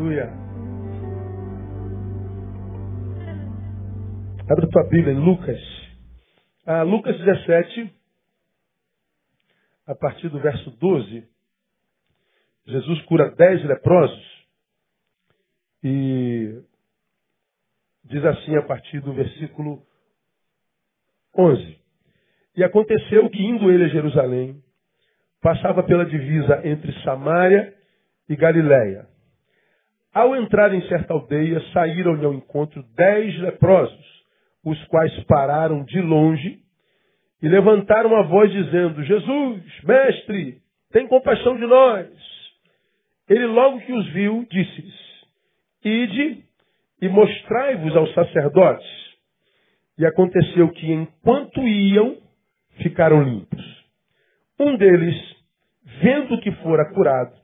[0.00, 0.32] Aleluia.
[4.48, 5.60] Abre tua Bíblia em Lucas.
[6.64, 7.94] Ah, Lucas 17,
[9.86, 11.28] a partir do verso 12.
[12.66, 14.46] Jesus cura dez leprosos.
[15.84, 16.62] E
[18.04, 19.82] diz assim a partir do versículo
[21.36, 21.78] 11.
[22.56, 24.64] E aconteceu que, indo ele a Jerusalém,
[25.42, 27.76] passava pela divisa entre Samaria
[28.30, 29.10] e Galiléia.
[30.12, 34.06] Ao entrar em certa aldeia, saíram-lhe ao encontro dez leprosos,
[34.64, 36.58] os quais pararam de longe
[37.42, 40.58] e levantaram a voz dizendo, Jesus, mestre,
[40.92, 42.08] tem compaixão de nós.
[43.28, 44.94] Ele logo que os viu, disse-lhes,
[45.84, 46.44] ide
[47.00, 48.86] e mostrai-vos aos sacerdotes.
[49.96, 52.16] E aconteceu que enquanto iam,
[52.82, 53.64] ficaram limpos.
[54.58, 55.16] Um deles,
[56.02, 57.39] vendo que fora curado,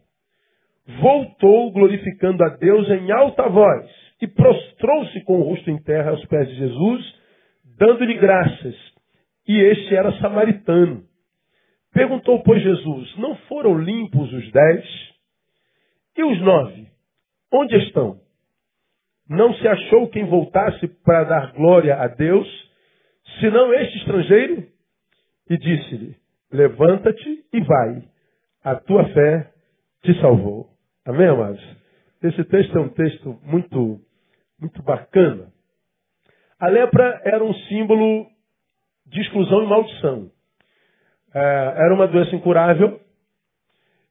[0.86, 3.90] voltou glorificando a Deus em alta voz
[4.20, 7.14] e prostrou-se com o rosto em terra aos pés de Jesus,
[7.78, 8.74] dando-lhe graças.
[9.46, 11.04] E este era samaritano.
[11.92, 14.84] Perguntou, pois, Jesus: Não foram limpos os dez?
[16.16, 16.86] E os nove?
[17.52, 18.20] Onde estão?
[19.28, 22.46] Não se achou quem voltasse para dar glória a Deus,
[23.40, 24.66] senão este estrangeiro?
[25.50, 26.16] E disse-lhe:
[26.52, 28.02] Levanta-te e vai,
[28.64, 29.50] a tua fé
[30.02, 30.75] te salvou.
[31.06, 31.62] Amém, amados?
[32.20, 34.00] Esse texto é um texto muito,
[34.60, 35.52] muito bacana.
[36.58, 38.26] A lepra era um símbolo
[39.06, 40.30] de exclusão e maldição.
[41.32, 43.00] É, era uma doença incurável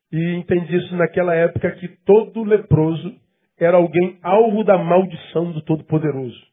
[0.09, 3.13] e entendi-se naquela época que todo leproso
[3.59, 6.47] era alguém alvo da maldição do Todo-Poderoso.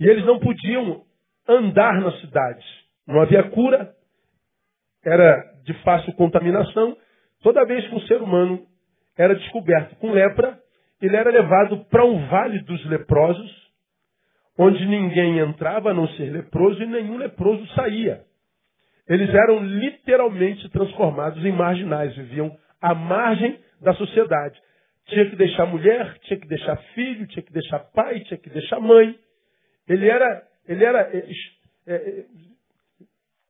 [0.00, 1.04] E eles não podiam
[1.46, 2.66] andar nas cidades.
[3.06, 3.94] Não havia cura,
[5.04, 6.96] era de fácil contaminação.
[7.40, 8.66] Toda vez que um ser humano
[9.20, 10.58] era descoberto com lepra,
[11.00, 13.70] ele era levado para um vale dos leprosos,
[14.58, 18.22] onde ninguém entrava a não ser leproso e nenhum leproso saía.
[19.06, 24.58] Eles eram literalmente transformados em marginais, viviam à margem da sociedade.
[25.06, 28.80] Tinha que deixar mulher, tinha que deixar filho, tinha que deixar pai, tinha que deixar
[28.80, 29.18] mãe.
[29.86, 31.28] Ele era, ele era é,
[31.86, 32.24] é,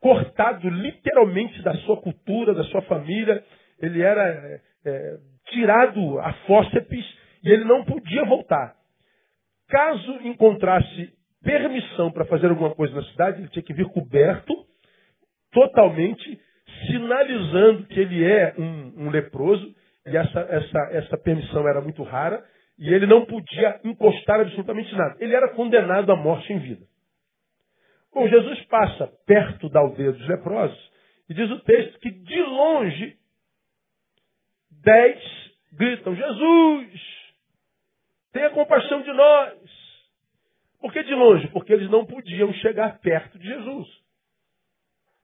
[0.00, 3.44] cortado literalmente da sua cultura, da sua família.
[3.80, 5.18] Ele era é,
[5.50, 7.04] tirado a fórceps
[7.42, 8.74] e ele não podia voltar.
[9.68, 11.12] Caso encontrasse
[11.42, 14.52] permissão para fazer alguma coisa na cidade, ele tinha que vir coberto,
[15.52, 16.40] totalmente,
[16.86, 19.74] sinalizando que ele é um, um leproso
[20.06, 22.44] e essa, essa, essa permissão era muito rara,
[22.78, 25.16] e ele não podia encostar absolutamente nada.
[25.20, 26.86] Ele era condenado à morte em vida.
[28.12, 30.90] Bom, Jesus passa perto da aldeia dos leprosos,
[31.28, 33.16] e diz o texto que de longe,
[34.82, 35.39] dez
[35.80, 37.00] gritam, Jesus,
[38.32, 39.54] tenha compaixão de nós.
[40.78, 41.48] Por que de longe?
[41.48, 43.88] Porque eles não podiam chegar perto de Jesus.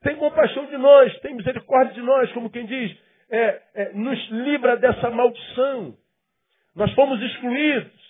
[0.03, 2.97] Tem compaixão de nós, tem misericórdia de nós, como quem diz,
[3.31, 5.95] é, é, nos livra dessa maldição.
[6.75, 8.07] Nós fomos excluídos.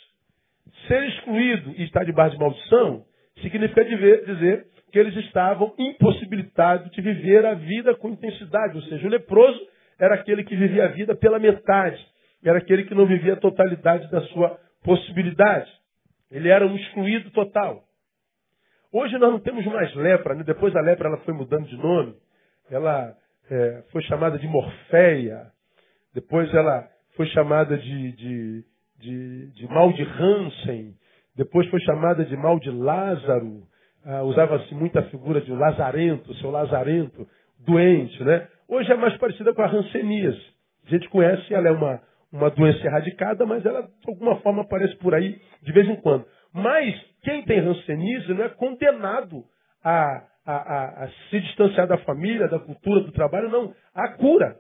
[0.86, 3.04] Ser excluído e estar debaixo de maldição
[3.40, 8.76] significa dizer que eles estavam impossibilitados de viver a vida com intensidade.
[8.76, 9.60] Ou seja, o leproso
[9.98, 12.04] era aquele que vivia a vida pela metade.
[12.44, 15.70] Era aquele que não vivia a totalidade da sua possibilidade.
[16.30, 17.84] Ele era um excluído total.
[18.92, 20.34] Hoje nós não temos mais lepra.
[20.34, 20.44] Né?
[20.44, 22.14] Depois a lepra ela foi mudando de nome.
[22.70, 23.16] Ela
[23.50, 25.47] é, foi chamada de Morféia,
[26.14, 28.64] depois ela foi chamada de, de,
[28.98, 30.94] de, de mal de Hansen,
[31.36, 33.62] depois foi chamada de mal de Lázaro,
[34.04, 37.26] ah, usava-se muito a figura de Lazarento, seu Lazarento,
[37.58, 38.48] doente, né?
[38.68, 40.42] Hoje é mais parecida com a Hanseníase.
[40.86, 42.00] A gente conhece, ela é uma,
[42.36, 46.26] uma doença erradicada, mas ela de alguma forma aparece por aí de vez em quando.
[46.52, 49.44] Mas quem tem Hanseníase não é condenado
[49.82, 53.74] a, a, a, a se distanciar da família, da cultura, do trabalho, não.
[53.94, 54.56] A cura.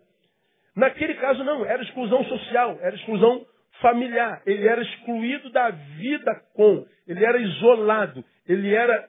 [0.74, 1.64] Naquele caso, não.
[1.64, 3.46] Era exclusão social, era exclusão
[3.80, 4.42] familiar.
[4.44, 6.84] Ele era excluído da vida com.
[7.06, 8.24] Ele era isolado.
[8.46, 9.08] Ele era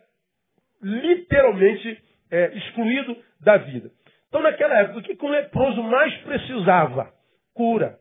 [0.81, 3.91] literalmente é, excluído da vida.
[4.27, 7.11] Então, naquela época, o que o leproso mais precisava?
[7.53, 7.97] Cura.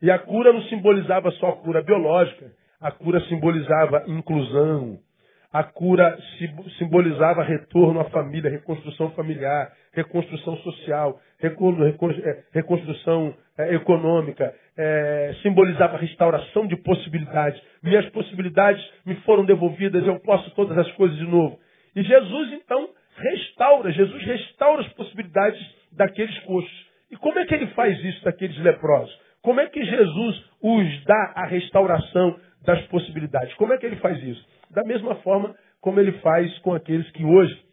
[0.00, 2.50] E a cura não simbolizava só a cura biológica.
[2.80, 5.00] A cura simbolizava inclusão,
[5.52, 6.16] a cura
[6.78, 11.48] simbolizava retorno à família, reconstrução familiar, reconstrução social, é,
[12.52, 17.60] reconstrução é, econômica, é, simbolizava restauração de possibilidades.
[17.82, 21.58] Minhas possibilidades me foram devolvidas, eu posso todas as coisas de novo.
[21.96, 25.60] E Jesus, então, restaura, Jesus restaura as possibilidades
[25.92, 26.86] daqueles coxos.
[27.10, 29.18] E como é que ele faz isso daqueles leprosos?
[29.42, 33.54] Como é que Jesus os dá a restauração das possibilidades?
[33.54, 34.44] Como é que ele faz isso?
[34.70, 37.68] Da mesma forma como ele faz com aqueles que hoje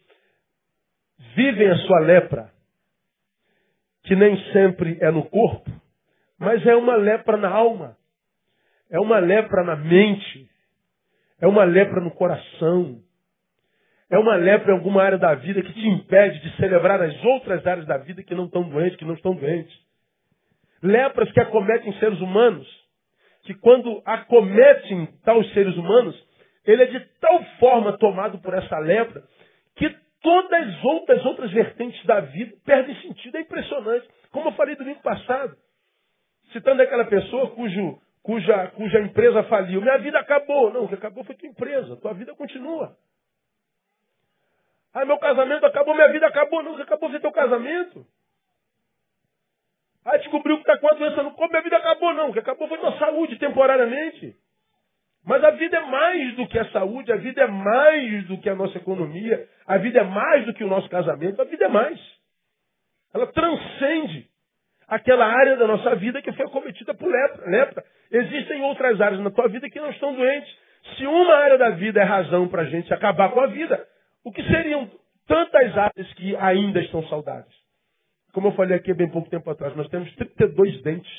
[1.34, 2.50] vivem a sua lepra,
[4.04, 5.70] que nem sempre é no corpo,
[6.38, 7.96] mas é uma lepra na alma,
[8.90, 10.48] é uma lepra na mente,
[11.40, 13.00] é uma lepra no coração,
[14.08, 17.66] é uma lepra em alguma área da vida que te impede de celebrar as outras
[17.66, 19.85] áreas da vida que não estão doentes, que não estão doentes.
[20.82, 22.66] Lepras que acometem seres humanos,
[23.42, 26.16] que quando acometem tais seres humanos,
[26.64, 29.22] ele é de tal forma tomado por essa lepra
[29.76, 29.88] que
[30.20, 33.36] todas as outras, outras vertentes da vida perdem sentido.
[33.36, 34.08] É impressionante.
[34.32, 35.56] Como eu falei domingo passado,
[36.52, 39.80] citando aquela pessoa cujo, cuja, cuja empresa faliu.
[39.80, 40.72] Minha vida acabou.
[40.72, 41.96] Não, o que acabou foi tua empresa.
[41.96, 42.96] Tua vida continua.
[44.92, 46.62] Ah, meu casamento acabou, minha vida acabou.
[46.62, 48.04] Não, o que acabou foi teu casamento.
[50.06, 52.14] Ah, descobriu que está com a doença no corpo, minha vida acabou.
[52.14, 54.36] Não, o que acabou foi tua saúde temporariamente.
[55.24, 58.48] Mas a vida é mais do que a saúde, a vida é mais do que
[58.48, 61.68] a nossa economia, a vida é mais do que o nosso casamento, a vida é
[61.68, 61.98] mais.
[63.12, 64.28] Ela transcende
[64.86, 67.50] aquela área da nossa vida que foi cometida por lepra.
[67.50, 67.84] lepra.
[68.12, 70.56] Existem outras áreas na tua vida que não estão doentes.
[70.96, 73.84] Se uma área da vida é razão para a gente acabar com a vida,
[74.24, 74.88] o que seriam
[75.26, 77.55] tantas áreas que ainda estão saudáveis?
[78.36, 81.10] Como eu falei aqui há bem pouco tempo atrás, nós temos 32 dentes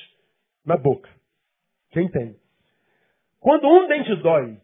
[0.64, 1.10] na boca.
[1.90, 2.36] Quem tem?
[3.40, 4.56] Quando um dente dói,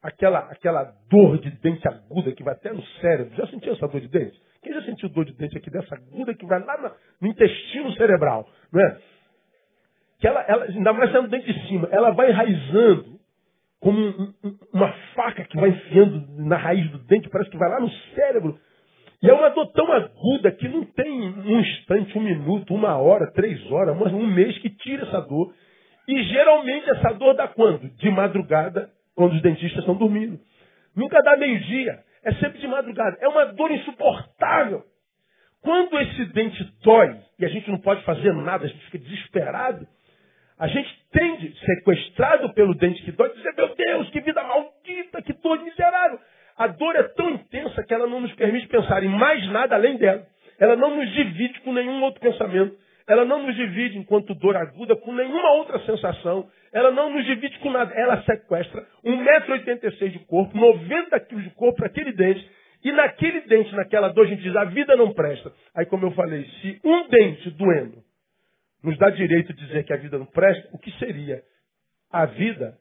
[0.00, 4.00] aquela, aquela dor de dente aguda que vai até no cérebro, já sentiu essa dor
[4.00, 4.40] de dente?
[4.62, 8.48] Quem já sentiu dor de dente aqui dessa aguda que vai lá no intestino cerebral,
[8.72, 9.00] não é?
[10.20, 13.18] Que ela, ela ainda mais sendo dente de cima, ela vai enraizando
[13.80, 17.68] como um, um, uma faca que vai enfiando na raiz do dente, parece que vai
[17.68, 18.60] lá no cérebro.
[19.22, 23.30] E é uma dor tão aguda que não tem um instante, um minuto, uma hora,
[23.32, 25.52] três horas, mas um mês que tira essa dor.
[26.08, 27.88] E geralmente essa dor dá quando?
[27.96, 30.40] De madrugada, quando os dentistas estão dormindo.
[30.96, 33.18] Nunca dá meio-dia, é sempre de madrugada.
[33.20, 34.84] É uma dor insuportável.
[35.62, 39.86] Quando esse dente dói e a gente não pode fazer nada, a gente fica desesperado,
[40.58, 45.34] a gente tende, sequestrado pelo dente que dói, dizer, meu Deus, que vida maldita, que
[45.34, 46.18] dor miserável.
[46.60, 49.96] A dor é tão intensa que ela não nos permite pensar em mais nada além
[49.96, 50.26] dela.
[50.58, 52.76] Ela não nos divide com nenhum outro pensamento.
[53.08, 56.50] Ela não nos divide enquanto dor aguda com nenhuma outra sensação.
[56.70, 57.94] Ela não nos divide com nada.
[57.94, 62.46] Ela sequestra 1,86m de corpo, 90 quilos de corpo para aquele dente.
[62.84, 65.50] E naquele dente, naquela dor, a gente diz, a vida não presta.
[65.74, 68.02] Aí, como eu falei, se um dente doendo
[68.84, 71.42] nos dá direito de dizer que a vida não presta, o que seria
[72.12, 72.76] a vida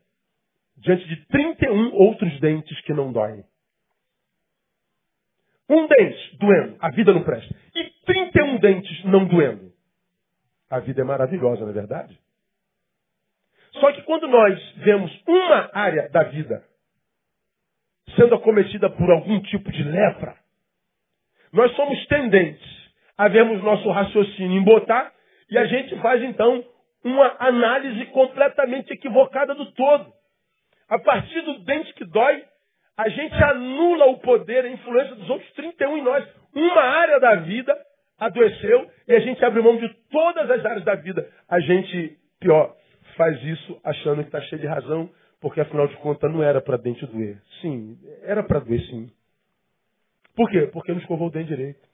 [0.77, 3.41] diante de 31 outros dentes que não doem?
[5.69, 7.55] Um dente doendo, a vida não presta.
[7.75, 9.71] E 31 dentes não doendo.
[10.69, 12.19] A vida é maravilhosa, não é verdade?
[13.73, 16.63] Só que quando nós vemos uma área da vida
[18.15, 20.35] sendo acometida por algum tipo de lepra,
[21.53, 22.67] nós somos tendentes
[23.17, 25.13] a vermos nosso raciocínio embotar
[25.49, 26.63] e a gente faz então
[27.03, 30.11] uma análise completamente equivocada do todo.
[30.87, 32.43] A partir do dente que dói,
[32.99, 36.27] a gente anula o poder, a influência dos outros 31 em nós.
[36.53, 37.73] Uma área da vida
[38.19, 41.31] adoeceu e a gente abre mão de todas as áreas da vida.
[41.47, 42.75] A gente, pior,
[43.15, 46.75] faz isso achando que está cheio de razão, porque afinal de contas não era para
[46.75, 47.41] dente doer.
[47.61, 49.09] Sim, era para doer sim.
[50.35, 50.67] Por quê?
[50.67, 51.87] Porque não escovou o dente direito.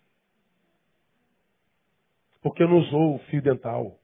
[2.41, 3.95] Porque não usou o fio dental.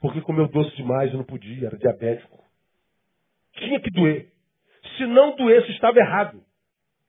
[0.00, 2.44] Porque comeu doce demais e não podia, era diabético.
[3.54, 4.30] Tinha que doer.
[4.96, 6.42] Se não doesse, estava errado.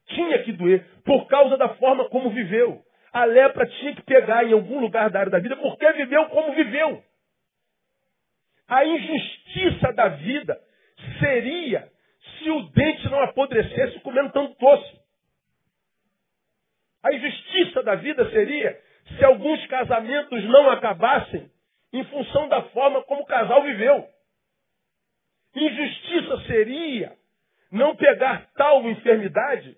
[0.08, 2.84] Tinha que doer, por causa da forma como viveu.
[3.14, 6.54] A lepra tinha que pegar em algum lugar da área da vida porque viveu como
[6.54, 7.04] viveu.
[8.68, 10.58] A injustiça da vida
[11.20, 11.90] seria
[12.38, 15.02] se o dente não apodrecesse comendo tanto doce.
[17.04, 18.80] A injustiça da vida seria
[19.18, 21.52] se alguns casamentos não acabassem
[21.92, 24.08] em função da forma como o casal viveu.
[25.54, 27.12] Injustiça seria
[27.72, 29.78] não pegar tal enfermidade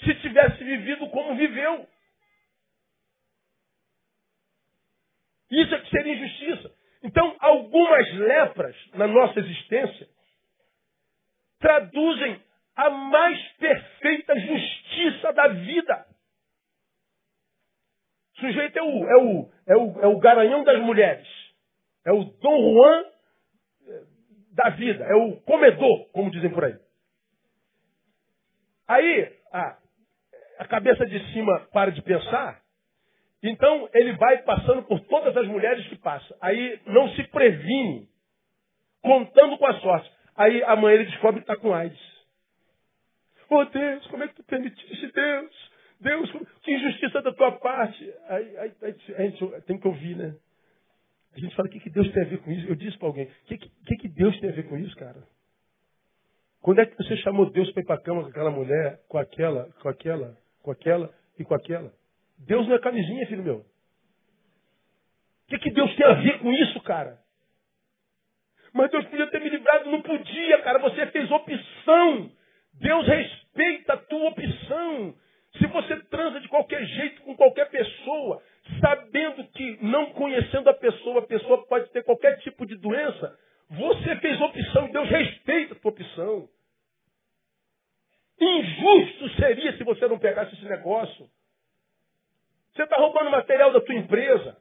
[0.00, 1.86] se tivesse vivido como viveu.
[5.50, 6.74] Isso é que seria injustiça.
[7.02, 10.08] Então, algumas lepras na nossa existência
[11.58, 12.42] traduzem
[12.76, 16.06] a mais perfeita justiça da vida.
[18.36, 21.28] O sujeito é o, é o, é o, é o garanhão das mulheres.
[22.06, 23.04] É o Dom Juan
[23.86, 24.02] eh,
[24.52, 25.04] da vida.
[25.04, 26.74] É o comedor, como dizem por aí.
[28.90, 29.76] Aí, a,
[30.58, 32.60] a cabeça de cima para de pensar
[33.40, 36.36] Então ele vai passando por todas as mulheres que passa.
[36.40, 38.08] Aí não se previne,
[39.00, 40.10] contando com a sorte.
[40.36, 42.00] Aí amanhã ele descobre que está com AIDS.
[43.48, 45.70] Oh Deus, como é que tu permitiste, Deus?
[46.00, 46.32] Deus,
[46.62, 48.12] que injustiça da tua parte.
[48.28, 50.34] Aí, aí, aí, a gente tem que ouvir, né?
[51.36, 52.66] A gente fala, o que, que Deus tem a ver com isso?
[52.66, 55.22] Eu disse para alguém, o que, que, que Deus tem a ver com isso, cara?
[56.62, 59.18] Quando é que você chamou Deus para ir para a cama com aquela mulher, com
[59.18, 61.92] aquela, com aquela, com aquela e com aquela?
[62.38, 63.56] Deus não é camisinha, filho meu.
[63.56, 63.64] O
[65.48, 67.18] que, que Deus tem a ver com isso, cara?
[68.72, 70.78] Mas Deus podia ter me livrado, não podia, cara.
[70.78, 72.30] Você fez opção.
[72.74, 75.14] Deus respeita a tua opção.
[75.58, 78.40] Se você transa de qualquer jeito com qualquer pessoa,
[78.80, 83.36] sabendo que não conhecendo a pessoa, a pessoa pode ter qualquer tipo de doença,
[83.70, 86.48] você fez opção e Deus respeita a tua opção.
[88.40, 91.30] Injusto seria se você não pegasse esse negócio.
[92.74, 94.56] Você está roubando material da tua empresa.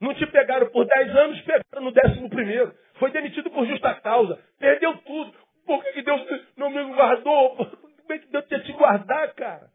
[0.00, 2.74] Não te pegaram por 10 anos, pegaram no décimo primeiro.
[2.94, 4.38] Foi demitido por justa causa.
[4.58, 5.32] Perdeu tudo.
[5.64, 6.20] Por que, Deus
[6.56, 7.56] não me guardou?
[7.56, 9.70] Como é que Deus ia te guardar, cara?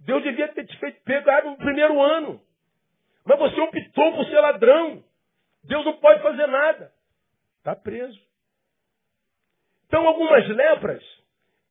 [0.00, 2.40] Deus devia ter te feito pegar no primeiro ano.
[3.26, 5.02] Mas você optou por ser ladrão.
[5.66, 6.92] Deus não pode fazer nada.
[7.58, 8.18] Está preso.
[9.86, 11.02] Então, algumas lepras,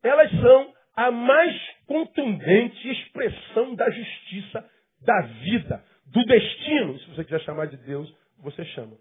[0.04, 1.54] elas são a mais
[1.86, 4.70] contundente expressão da justiça
[5.02, 7.00] da vida, do destino.
[7.00, 8.98] Se você quiser chamar de Deus, você chama.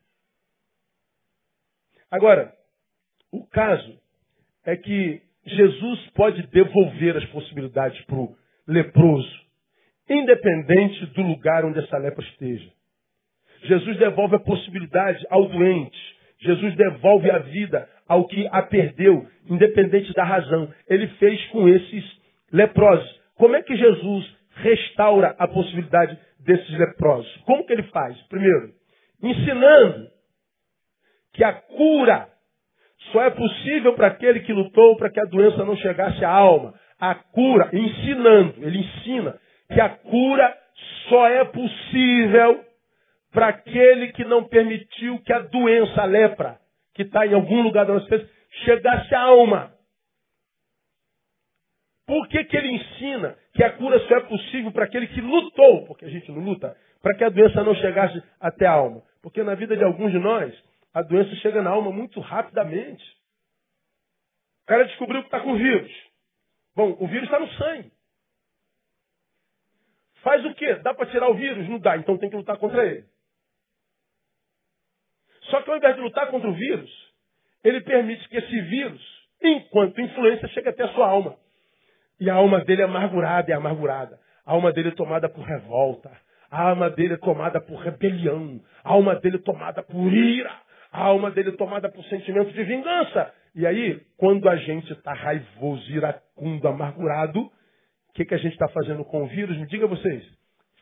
[2.10, 2.54] Agora,
[3.32, 4.00] o caso
[4.64, 8.36] é que Jesus pode devolver as possibilidades para o
[8.66, 9.44] leproso,
[10.08, 12.70] independente do lugar onde essa lepra esteja.
[13.64, 15.98] Jesus devolve a possibilidade ao doente.
[16.40, 20.68] Jesus devolve a vida ao que a perdeu, independente da razão.
[20.88, 22.04] Ele fez com esses
[22.52, 23.20] leprosos.
[23.36, 27.34] Como é que Jesus restaura a possibilidade desses leprosos?
[27.46, 28.16] Como que ele faz?
[28.28, 28.70] Primeiro,
[29.22, 30.08] ensinando
[31.32, 32.28] que a cura
[33.12, 36.74] só é possível para aquele que lutou para que a doença não chegasse à alma.
[37.00, 39.38] A cura, ensinando, ele ensina
[39.72, 40.56] que a cura
[41.08, 42.64] só é possível
[43.34, 46.60] para aquele que não permitiu que a doença, a lepra,
[46.94, 48.30] que está em algum lugar da nossa vida,
[48.64, 49.74] chegasse à alma.
[52.06, 55.84] Por que, que ele ensina que a cura só é possível para aquele que lutou,
[55.86, 59.02] porque a gente não luta, para que a doença não chegasse até a alma?
[59.20, 60.54] Porque na vida de alguns de nós,
[60.92, 63.04] a doença chega na alma muito rapidamente.
[64.62, 65.92] O cara descobriu que está com vírus.
[66.76, 67.90] Bom, o vírus está no sangue.
[70.22, 70.76] Faz o quê?
[70.76, 71.68] Dá para tirar o vírus?
[71.68, 73.04] Não dá, então tem que lutar contra ele.
[75.50, 76.90] Só que ao invés de lutar contra o vírus,
[77.62, 79.02] ele permite que esse vírus,
[79.42, 81.36] enquanto influência, chegue até a sua alma.
[82.20, 84.18] E a alma dele é amargurada, é amargurada.
[84.46, 86.10] A alma dele é tomada por revolta.
[86.50, 88.60] A alma dele é tomada por rebelião.
[88.84, 90.52] A alma dele é tomada por ira.
[90.92, 93.32] A alma dele é tomada por sentimento de vingança.
[93.54, 98.68] E aí, quando a gente está raivoso, iracundo, amargurado, o que, que a gente está
[98.68, 99.56] fazendo com o vírus?
[99.56, 100.24] Me diga vocês.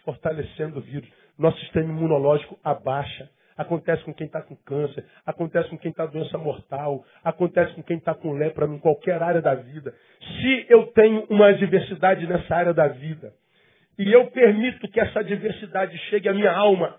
[0.05, 1.09] Fortalecendo o vírus.
[1.39, 6.13] Nosso sistema imunológico abaixa acontece com quem está com câncer, acontece com quem está com
[6.13, 9.95] doença mortal, acontece com quem está com lepra em qualquer área da vida.
[10.21, 13.33] Se eu tenho uma diversidade nessa área da vida,
[13.99, 16.97] e eu permito que essa diversidade chegue à minha alma,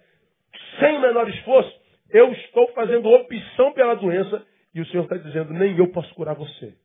[0.79, 1.73] sem o menor esforço,
[2.09, 6.35] eu estou fazendo opção pela doença, e o Senhor está dizendo, nem eu posso curar
[6.35, 6.75] você.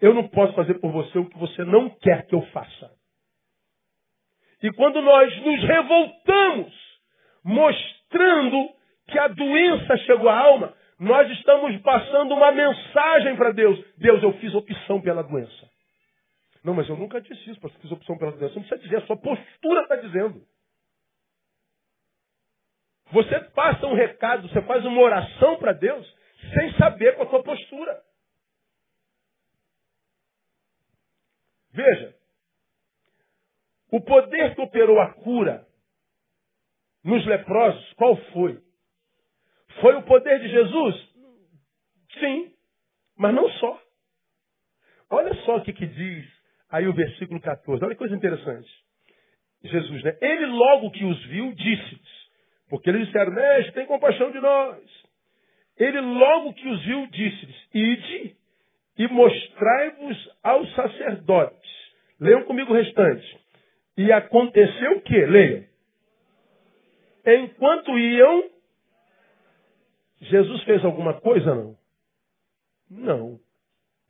[0.00, 2.90] Eu não posso fazer por você o que você não quer que eu faça.
[4.62, 6.72] E quando nós nos revoltamos,
[8.08, 8.74] mostrando
[9.06, 13.78] que a doença chegou à alma, nós estamos passando uma mensagem para Deus.
[13.96, 15.70] Deus, eu fiz opção pela doença.
[16.64, 18.54] Não, mas eu nunca disse isso, porque fiz opção pela doença.
[18.54, 20.42] Não precisa dizer, a sua postura está dizendo.
[23.12, 26.06] Você passa um recado, você faz uma oração para Deus,
[26.52, 28.02] sem saber qual a sua postura.
[31.70, 32.14] Veja,
[33.90, 35.67] o poder que operou a cura
[37.08, 38.58] nos leprosos, qual foi?
[39.80, 41.08] Foi o poder de Jesus?
[42.20, 42.52] Sim,
[43.16, 43.80] mas não só.
[45.10, 46.26] Olha só o que, que diz
[46.70, 47.82] aí o versículo 14.
[47.82, 48.68] Olha que coisa interessante.
[49.62, 50.18] Jesus, né?
[50.20, 52.28] Ele logo que os viu, disse-lhes,
[52.68, 54.78] porque eles disseram, mestre, tem compaixão de nós.
[55.78, 58.36] Ele logo que os viu, disse-lhes, ide
[58.98, 61.70] e mostrai-vos aos sacerdotes.
[62.20, 63.38] Leiam comigo o restante.
[63.96, 65.24] E aconteceu o quê?
[65.24, 65.64] Leiam.
[67.28, 68.50] Enquanto iam,
[70.22, 71.54] Jesus fez alguma coisa?
[71.54, 71.76] Não.
[72.90, 73.40] Não.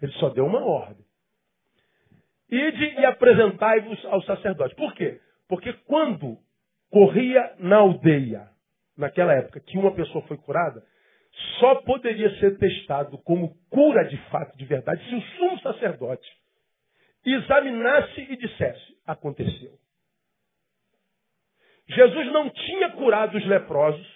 [0.00, 1.04] Ele só deu uma ordem.
[2.48, 4.74] Ide e apresentai-vos ao sacerdote.
[4.76, 5.20] Por quê?
[5.48, 6.38] Porque quando
[6.90, 8.48] corria na aldeia,
[8.96, 10.82] naquela época, que uma pessoa foi curada,
[11.58, 16.28] só poderia ser testado como cura de fato, de verdade, se o sumo sacerdote
[17.24, 19.76] examinasse e dissesse: aconteceu.
[21.88, 24.06] Jesus não tinha curado os leprosos,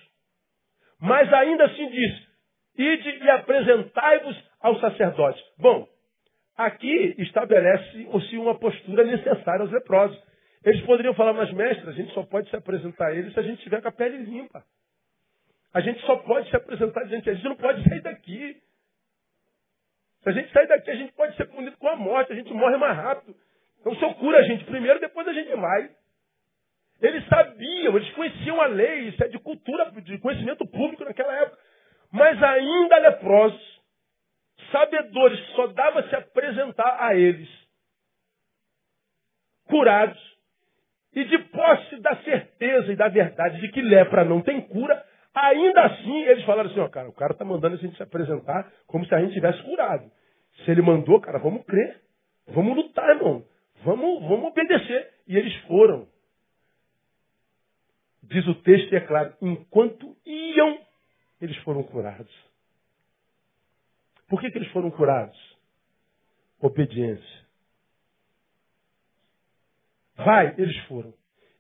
[1.00, 2.26] mas ainda assim disse:
[2.76, 5.43] ide e apresentai-vos ao sacerdote.
[5.59, 5.88] Bom,
[6.57, 10.21] aqui estabelece-se uma postura necessária aos leprosos.
[10.64, 13.43] Eles poderiam falar, mas mestre, a gente só pode se apresentar a eles se a
[13.43, 14.62] gente tiver com a pele limpa.
[15.75, 18.57] A gente só pode se apresentar diante a gente não pode sair daqui.
[20.23, 22.52] Se a gente sair daqui, a gente pode ser punido com a morte, a gente
[22.52, 23.35] morre mais rápido.
[23.81, 25.91] Então o Senhor cura a gente primeiro, depois a gente vai.
[27.03, 31.59] Eles sabiam, eles conheciam a lei, isso é de cultura, de conhecimento público naquela época.
[32.13, 33.83] Mas ainda leprosos,
[34.71, 37.49] sabedores, só dava se apresentar a eles,
[39.67, 40.33] curados,
[41.15, 45.05] e de posse da certeza e da verdade de que lepra não tem cura,
[45.35, 48.71] ainda assim eles falaram assim, ó, cara, o cara está mandando a gente se apresentar
[48.87, 50.11] como se a gente tivesse curado.
[50.65, 52.01] Se ele mandou, cara, vamos crer.
[52.49, 53.45] Vamos lutar, irmão.
[53.85, 55.11] Vamos, vamos obedecer.
[55.27, 56.07] E eles foram.
[58.23, 60.79] Diz o texto, e é claro, enquanto iam,
[61.41, 62.33] eles foram curados.
[64.29, 65.37] Por que, que eles foram curados?
[66.61, 67.43] Obediência.
[70.17, 71.12] Vai, eles foram.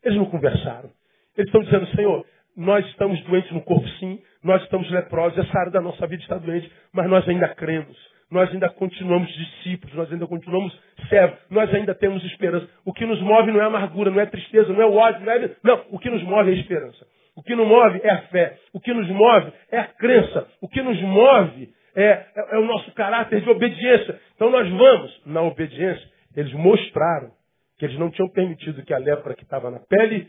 [0.02, 0.90] Eles não conversaram.
[1.36, 2.26] Eles estão dizendo, Senhor,
[2.56, 6.38] nós estamos doentes no corpo sim, nós estamos leprosos, essa área da nossa vida está
[6.38, 10.76] doente, mas nós ainda cremos nós ainda continuamos discípulos, nós ainda continuamos
[11.08, 12.66] servos, nós ainda temos esperança.
[12.82, 15.50] O que nos move não é amargura, não é tristeza, não é ódio, não é.
[15.62, 17.06] Não, o que nos move é a esperança.
[17.36, 18.58] O que nos move é a fé.
[18.72, 20.48] O que nos move é a crença.
[20.62, 24.18] O que nos move é, é, é o nosso caráter de obediência.
[24.34, 26.10] Então nós vamos na obediência.
[26.34, 27.32] Eles mostraram
[27.78, 30.26] que eles não tinham permitido que a lepra que estava na pele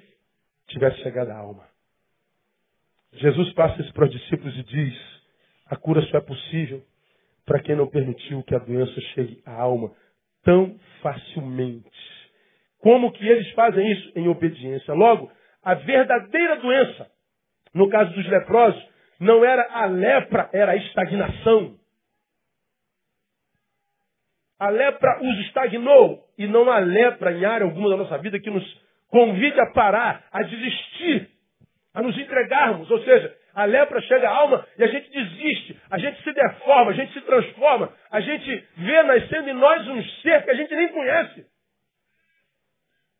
[0.67, 1.63] tivesse chegado à alma.
[3.13, 4.93] Jesus passa isso para os discípulos e diz:
[5.67, 6.83] a cura só é possível
[7.45, 9.91] para quem não permitiu que a doença chegue à alma
[10.43, 11.89] tão facilmente.
[12.79, 14.11] Como que eles fazem isso?
[14.15, 14.93] Em obediência.
[14.93, 15.31] Logo,
[15.63, 17.09] a verdadeira doença,
[17.73, 18.83] no caso dos leprosos,
[19.19, 21.77] não era a lepra, era a estagnação.
[24.59, 28.49] A lepra os estagnou e não a lepra em área alguma da nossa vida que
[28.49, 28.63] nos
[29.07, 31.29] convide a parar, a desistir,
[31.93, 32.89] a nos entregarmos.
[32.89, 36.91] Ou seja, a lepra chega à alma e a gente desiste, a gente se deforma,
[36.91, 40.75] a gente se transforma, a gente vê nascendo em nós um ser que a gente
[40.75, 41.45] nem conhece.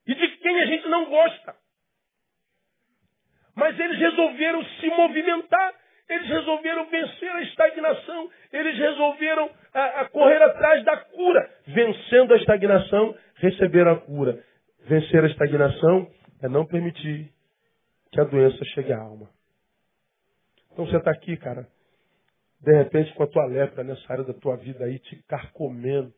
[0.08, 1.56] E de quem a gente não gosta.
[3.56, 5.74] Mas eles resolveram se movimentar,
[6.10, 11.50] eles resolveram vencer a estagnação, eles resolveram a, a correr atrás da cura.
[11.68, 14.44] Vencendo a estagnação, receberam a cura.
[14.86, 17.32] Vencer a estagnação é não permitir
[18.12, 19.33] que a doença chegue à alma.
[20.74, 21.68] Então você está aqui, cara,
[22.60, 26.12] de repente com a tua lepra nessa área da tua vida aí te carcomendo.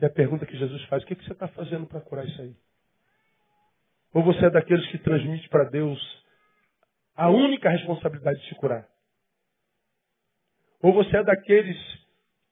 [0.00, 2.40] E a pergunta que Jesus faz, o que, que você está fazendo para curar isso
[2.40, 2.54] aí?
[4.14, 6.00] Ou você é daqueles que transmite para Deus
[7.16, 8.88] a única responsabilidade de te curar?
[10.82, 11.76] Ou você é daqueles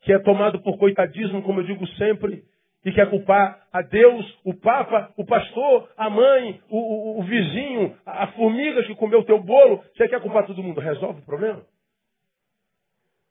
[0.01, 2.45] que é tomado por coitadismo, como eu digo sempre,
[2.85, 7.97] e quer culpar a Deus, o Papa, o pastor, a mãe, o, o, o vizinho,
[8.07, 10.81] a, a formiga que comeu o teu bolo, você quer culpar todo mundo?
[10.81, 11.61] Resolve o problema?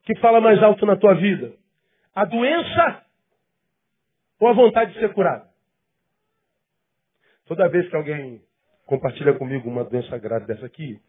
[0.02, 1.54] O que fala mais alto na tua vida?
[2.14, 3.04] A doença
[4.40, 5.48] ou a vontade de ser curado?
[7.46, 8.42] Toda vez que alguém
[8.86, 11.00] compartilha comigo uma doença grave dessa aqui,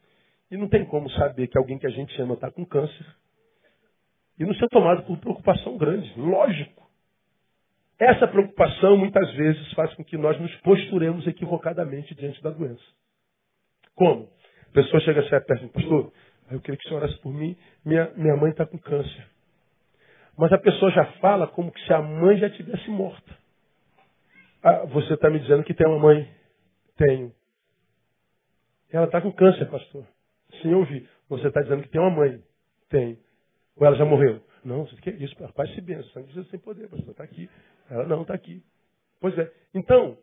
[0.51, 3.07] e não tem como saber que alguém que a gente ama está com câncer,
[4.39, 6.88] e não ser tomado por preocupação grande, lógico.
[7.99, 12.85] Essa preocupação muitas vezes faz com que nós nos posturemos equivocadamente diante da doença.
[13.95, 14.31] Como?
[14.69, 16.13] A pessoa chega assim perto do pastor,
[16.51, 19.27] eu queria que o senhor orasse por mim, minha, minha mãe está com câncer.
[20.37, 23.37] Mas a pessoa já fala como se a mãe já tivesse morta.
[24.63, 26.31] Ah, você está me dizendo que tem uma mãe?
[26.97, 27.33] Tenho.
[28.91, 30.07] Ela está com câncer, pastor.
[30.63, 31.09] Sim, eu vi.
[31.29, 32.41] Você está dizendo que tem uma mãe?
[32.89, 33.19] Tem.
[33.77, 34.41] Ou ela já morreu?
[34.65, 35.35] Não, o que é isso?
[35.43, 36.09] Rapaz, se benção.
[36.13, 37.11] Sangue de sem poder, pastor.
[37.11, 37.49] Está aqui.
[37.91, 38.63] Ela não, está aqui.
[39.21, 39.51] Pois é.
[39.75, 40.19] Então,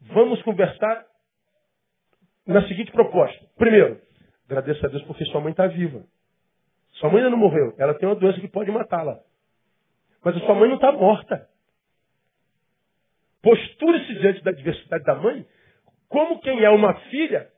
[0.00, 1.04] vamos conversar
[2.46, 3.44] na seguinte proposta.
[3.56, 4.00] Primeiro,
[4.46, 6.02] agradeça a Deus porque sua mãe está viva.
[6.94, 7.74] Sua mãe ainda não morreu.
[7.78, 9.20] Ela tem uma doença que pode matá-la.
[10.24, 11.48] Mas a sua mãe não está morta.
[13.42, 15.46] Posture-se diante da adversidade da mãe
[16.08, 17.50] como quem é uma filha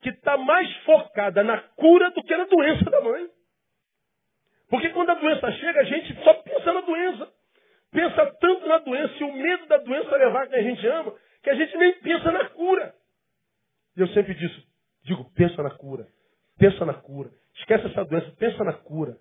[0.00, 3.28] que está mais focada na cura do que na doença da mãe.
[4.68, 7.32] Porque quando a doença chega, a gente só pensa na doença.
[7.90, 11.50] Pensa tanto na doença e o medo da doença levar quem a gente ama, que
[11.50, 12.94] a gente nem pensa na cura.
[13.96, 14.62] E eu sempre disse,
[15.04, 16.06] digo, pensa na cura.
[16.58, 17.30] Pensa na cura.
[17.54, 19.16] Esquece essa doença, pensa na cura.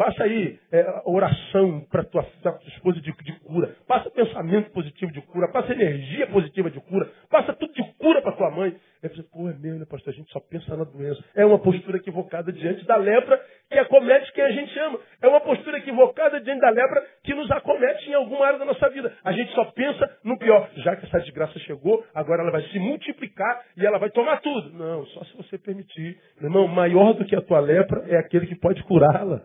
[0.00, 3.76] Passa aí é, oração para tua, tua esposa de, de, cura.
[3.86, 5.46] Passa pensamento positivo de cura.
[5.52, 7.06] Passa energia positiva de cura.
[7.28, 8.74] Passa tudo de cura para tua mãe.
[9.02, 10.14] Aí você, pô, é mesmo, né, pastor?
[10.14, 11.22] A gente só pensa na doença.
[11.34, 13.38] É uma postura equivocada diante da lepra
[13.70, 14.98] que acomete quem a gente ama.
[15.20, 18.88] É uma postura equivocada diante da lepra que nos acomete em alguma área da nossa
[18.88, 19.12] vida.
[19.22, 20.66] A gente só pensa no pior.
[20.76, 24.70] Já que essa desgraça chegou, agora ela vai se multiplicar e ela vai tomar tudo.
[24.72, 26.18] Não, só se você permitir.
[26.40, 29.44] Meu irmão, maior do que a tua lepra é aquele que pode curá-la.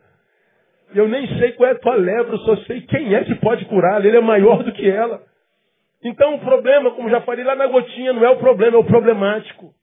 [0.93, 4.06] Eu nem sei qual é a tua lepra, só sei quem é que pode curá-la.
[4.06, 5.21] Ele é maior do que ela.
[6.04, 8.86] Então o problema, como já falei lá na gotinha, não é o problema, é o
[8.86, 9.74] problemático.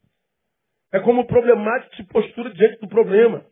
[0.93, 3.45] É como o problemático se postura diante do problema.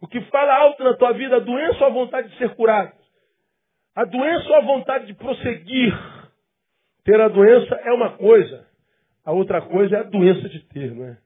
[0.00, 2.92] O que fala alto na tua vida, a doença ou a vontade de ser curado?
[3.94, 5.94] A doença ou a vontade de prosseguir?
[7.04, 8.66] Ter a doença é uma coisa.
[9.24, 11.18] A outra coisa é a doença de ter, não é?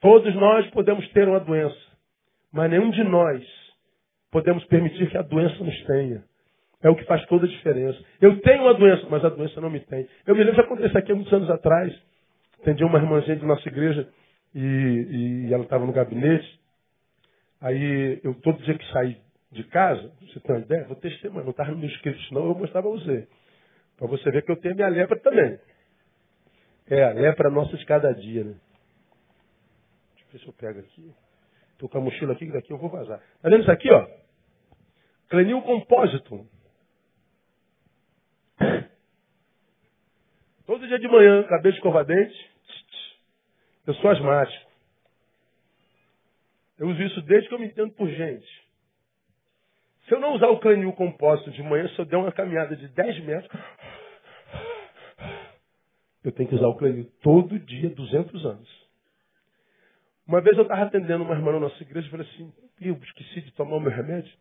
[0.00, 1.78] Todos nós podemos ter uma doença.
[2.52, 3.69] Mas nenhum de nós
[4.30, 6.24] podemos permitir que a doença nos tenha.
[6.82, 7.98] É o que faz toda a diferença.
[8.20, 10.08] Eu tenho uma doença, mas a doença não me tem.
[10.26, 11.94] Eu me lembro que aconteceu aqui há muitos anos atrás.
[12.60, 14.08] Atendi uma irmãzinha de nossa igreja
[14.54, 16.58] e, e ela estava no gabinete.
[17.60, 19.18] Aí eu todo dia que saí
[19.52, 20.84] de casa, você tem uma ideia?
[20.84, 23.28] Vou testemunhar, não estava no meu escrito, senão eu mostrava a você.
[23.98, 25.58] Para você ver que eu tenho a minha lepra também.
[26.88, 28.54] É, a lepra nossa de cada dia, né?
[30.14, 31.12] Deixa eu ver se eu pego aqui.
[31.80, 33.18] Estou com a mochila aqui, daqui eu vou vazar.
[33.40, 34.06] Tá vendo isso aqui, ó?
[35.30, 36.46] Clenil compósito.
[40.66, 42.50] Todo dia de manhã, cabelo de escovar dente.
[43.86, 44.70] Eu sou asmático.
[46.78, 48.68] Eu uso isso desde que eu me entendo por gente.
[50.06, 52.88] Se eu não usar o clenil compósito de manhã, se eu der uma caminhada de
[52.88, 53.62] 10 metros,
[56.24, 58.89] eu tenho que usar o clenil todo dia, 200 anos.
[60.30, 63.40] Uma vez eu estava atendendo uma irmã na nossa igreja e falei assim, eu esqueci
[63.40, 64.32] de tomar o meu remédio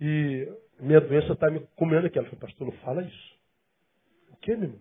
[0.00, 2.18] e minha doença está me comendo aqui.
[2.18, 3.38] Ela falou, pastor, não fala isso.
[4.32, 4.80] O que, meu irmão?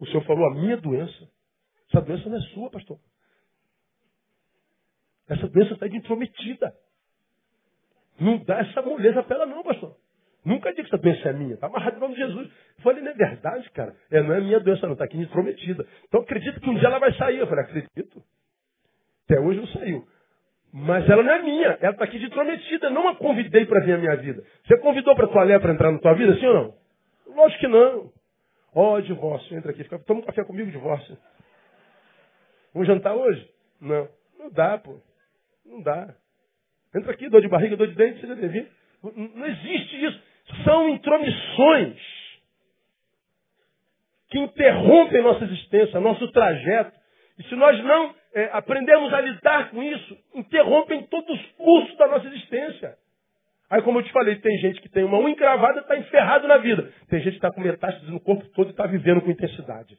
[0.00, 1.30] O senhor falou a minha doença.
[1.88, 3.00] Essa doença não é sua, pastor.
[5.30, 6.74] Essa doença está intrometida.
[8.20, 9.96] Não dá essa moleza para ela não, pastor.
[10.44, 11.54] Nunca diga que essa doença é minha.
[11.54, 12.48] Está amarrado em nome de Jesus.
[12.48, 13.96] Eu falei, não é verdade, cara.
[14.10, 15.86] É, não é minha doença não, está aqui intrometida.
[16.06, 17.38] Então acredito que um dia ela vai sair.
[17.38, 18.22] Eu falei, acredito.
[19.28, 20.08] Até hoje não saiu.
[20.72, 22.88] Mas ela não é minha, ela está aqui de intrometida.
[22.88, 24.42] Não a convidei para vir a minha vida.
[24.64, 26.74] Você convidou para tua lepra entrar na tua vida, sim ou não?
[27.34, 28.10] Lógico que não.
[28.74, 31.16] Ó, oh, divórcio, entra aqui, fica, toma um café comigo, divórcio.
[32.72, 33.48] Vamos jantar hoje?
[33.80, 34.08] Não.
[34.38, 35.00] Não dá, pô.
[35.64, 36.14] Não dá.
[36.94, 38.70] Entra aqui, dor de barriga, dor de dente, você deve vir.
[39.02, 40.22] Não existe isso.
[40.64, 41.98] São intromissões
[44.30, 46.97] que interrompem nossa existência, nosso trajeto.
[47.38, 52.08] E se nós não é, aprendemos a lidar com isso, interrompem todos os cursos da
[52.08, 52.96] nossa existência.
[53.70, 56.48] Aí, como eu te falei, tem gente que tem uma unha encravada e está enferrado
[56.48, 56.90] na vida.
[57.08, 59.98] Tem gente que está com metástases no corpo todo e está vivendo com intensidade.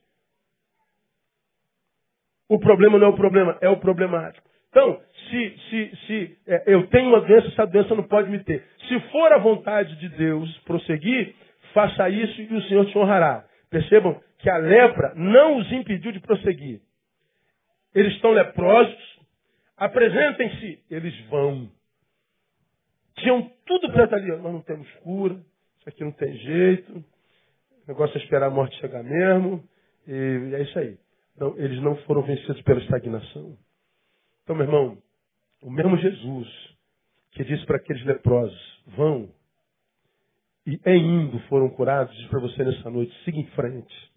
[2.49, 4.49] O problema não é o problema, é o problemático.
[4.69, 4.99] Então,
[5.29, 8.63] se, se, se é, eu tenho uma doença, essa doença não pode me ter.
[8.87, 11.35] Se for a vontade de Deus prosseguir,
[11.73, 13.45] faça isso e o Senhor te honrará.
[13.69, 16.81] Percebam que a lepra não os impediu de prosseguir.
[17.93, 19.19] Eles estão leprosos.
[19.77, 20.83] Apresentem-se.
[20.89, 21.69] Eles vão.
[23.17, 24.27] Tinham tudo para estar ali.
[24.27, 25.35] Nós não temos cura.
[25.79, 26.97] Isso aqui não tem jeito.
[26.97, 29.63] O negócio é esperar a morte chegar mesmo.
[30.07, 30.97] E é isso aí.
[31.35, 33.57] Então, eles não foram vencidos pela estagnação.
[34.43, 34.97] Então, meu irmão,
[35.61, 36.47] o mesmo Jesus
[37.31, 39.29] que disse para aqueles leprosos: vão.
[40.65, 44.08] E em indo foram curados, diz para você nessa noite: siga em frente.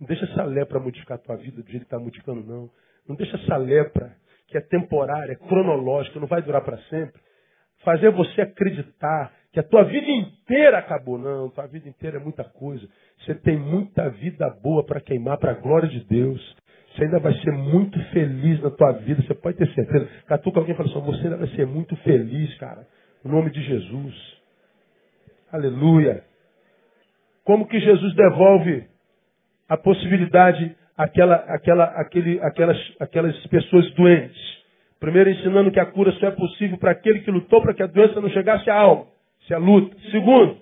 [0.00, 2.70] Não deixa essa lepra modificar a tua vida do jeito que está modificando, não.
[3.08, 4.16] Não deixa essa lepra,
[4.48, 7.20] que é temporária, é cronológica, não vai durar para sempre,
[7.84, 11.16] fazer você acreditar que a tua vida inteira acabou.
[11.16, 12.86] Não, tua vida inteira é muita coisa.
[13.20, 16.56] Você tem muita vida boa para queimar para a glória de Deus.
[16.90, 20.08] Você ainda vai ser muito feliz na tua vida, você pode ter certeza.
[20.26, 22.86] Catuca alguém fala assim, você ainda vai ser muito feliz, cara.
[23.24, 24.14] Em nome de Jesus.
[25.52, 26.24] Aleluia.
[27.44, 28.88] Como que Jesus devolve
[29.68, 31.36] a possibilidade aquelas,
[33.48, 34.54] pessoas doentes.
[35.00, 37.86] Primeiro, ensinando que a cura só é possível para aquele que lutou para que a
[37.86, 39.06] doença não chegasse à alma.
[39.50, 39.94] É a luta.
[40.10, 40.58] Segundo,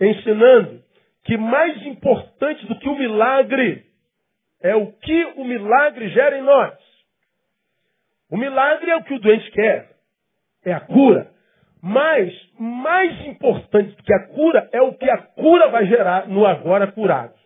[0.00, 0.82] ensinando
[1.24, 3.84] que mais importante do que o milagre
[4.60, 6.74] é o que o milagre gera em nós.
[8.30, 9.90] O milagre é o que o doente quer,
[10.64, 11.30] é a cura.
[11.80, 16.46] Mas mais importante do que a cura é o que a cura vai gerar no
[16.46, 17.43] agora curado.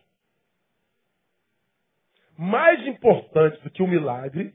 [2.38, 4.55] Mais importante do que o milagre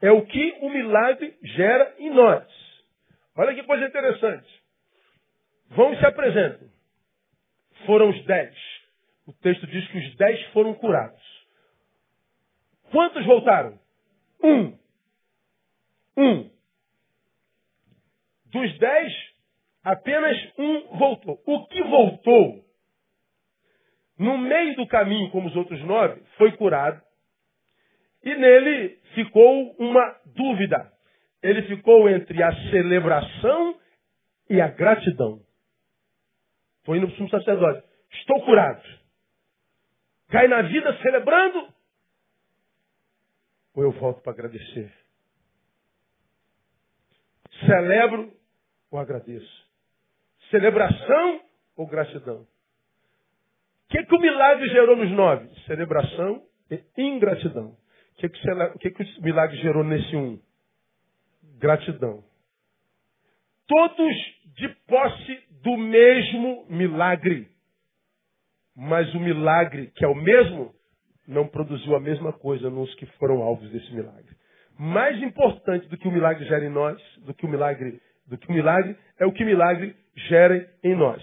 [0.00, 2.46] é o que o milagre gera em nós.
[3.36, 4.62] Olha que coisa interessante.
[5.70, 6.70] E se apresentem.
[7.86, 8.54] Foram os dez.
[9.26, 11.20] O texto diz que os dez foram curados.
[12.92, 13.78] Quantos voltaram?
[14.42, 14.78] Um.
[16.16, 16.50] Um.
[18.46, 19.12] Dos dez,
[19.82, 21.42] apenas um voltou.
[21.46, 22.64] O que voltou,
[24.22, 27.02] no meio do caminho, como os outros nove, foi curado.
[28.22, 30.92] E nele ficou uma dúvida.
[31.42, 33.80] Ele ficou entre a celebração
[34.48, 35.40] e a gratidão.
[36.84, 37.84] Foi indo para o sumo sacerdote.
[38.12, 38.82] Estou curado.
[40.28, 41.74] Cai na vida celebrando.
[43.74, 44.92] Ou eu volto para agradecer.
[47.66, 48.32] Celebro
[48.88, 49.68] ou agradeço.
[50.48, 51.40] Celebração
[51.76, 52.46] ou gratidão.
[53.92, 55.46] Que, que o milagre gerou nos nove?
[55.66, 57.66] Celebração e ingratidão.
[57.66, 60.40] O que, que, o, que, que o milagre gerou nesse um?
[61.58, 62.24] Gratidão.
[63.68, 64.14] Todos
[64.56, 67.48] de posse do mesmo milagre.
[68.74, 70.74] Mas o milagre, que é o mesmo,
[71.28, 74.34] não produziu a mesma coisa nos que foram alvos desse milagre.
[74.78, 78.48] Mais importante do que o milagre gera em nós, do que o milagre, do que
[78.48, 81.22] o milagre, é o que o milagre gera em nós.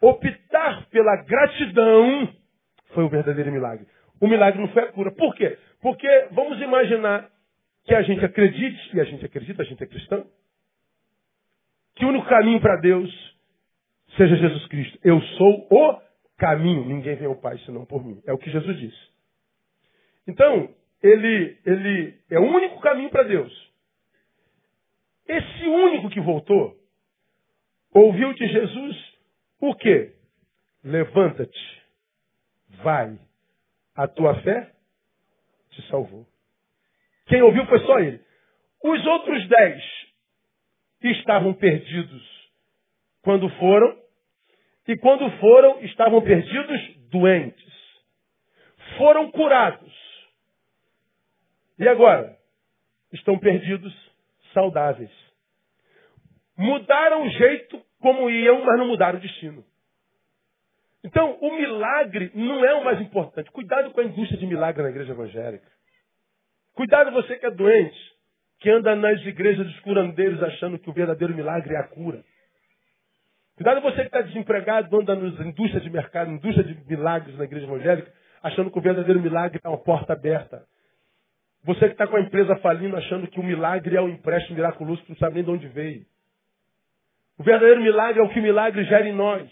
[0.00, 2.34] Optar pela gratidão
[2.94, 3.86] foi o verdadeiro milagre.
[4.20, 5.10] O milagre não foi a cura.
[5.12, 5.58] Por quê?
[5.80, 7.30] Porque vamos imaginar
[7.84, 10.26] que a gente acredite, e a gente acredita, a gente é cristão,
[11.96, 13.10] que o único caminho para Deus
[14.16, 14.98] seja Jesus Cristo.
[15.04, 16.00] Eu sou o
[16.38, 16.84] caminho.
[16.86, 18.20] Ninguém vem ao Pai senão por mim.
[18.26, 19.10] É o que Jesus disse.
[20.26, 23.70] Então, ele, ele é o único caminho para Deus.
[25.28, 26.76] Esse único que voltou,
[27.92, 29.09] ouviu de Jesus
[29.60, 30.14] o quê?
[30.82, 31.82] Levanta-te,
[32.82, 33.18] vai,
[33.94, 34.72] a tua fé
[35.70, 36.26] te salvou.
[37.26, 38.20] Quem ouviu foi só ele.
[38.82, 39.82] Os outros dez
[41.02, 42.50] estavam perdidos
[43.22, 44.00] quando foram,
[44.88, 47.70] e quando foram, estavam perdidos doentes.
[48.96, 49.92] Foram curados.
[51.78, 52.36] E agora?
[53.12, 53.94] Estão perdidos
[54.52, 55.10] saudáveis.
[56.56, 59.64] Mudaram o jeito como iam, mas não mudaram o destino.
[61.02, 63.50] Então, o milagre não é o mais importante.
[63.50, 65.66] Cuidado com a indústria de milagre na igreja evangélica.
[66.74, 67.98] Cuidado você que é doente,
[68.60, 72.22] que anda nas igrejas dos curandeiros achando que o verdadeiro milagre é a cura.
[73.56, 77.66] Cuidado você que está desempregado, anda nas indústrias de mercado, indústria de milagres na igreja
[77.66, 80.64] evangélica, achando que o verdadeiro milagre é uma porta aberta.
[81.64, 85.02] Você que está com a empresa falindo, achando que o milagre é um empréstimo miraculoso
[85.02, 86.06] que não sabe nem de onde veio.
[87.40, 89.50] O verdadeiro milagre é o que milagre gera em nós.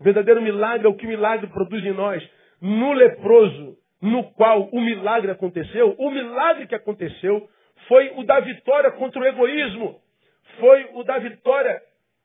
[0.00, 2.26] O verdadeiro milagre é o que milagre produz em nós.
[2.62, 7.46] No leproso, no qual o milagre aconteceu, o milagre que aconteceu
[7.86, 10.00] foi o da vitória contra o egoísmo.
[10.58, 11.78] Foi o da vitória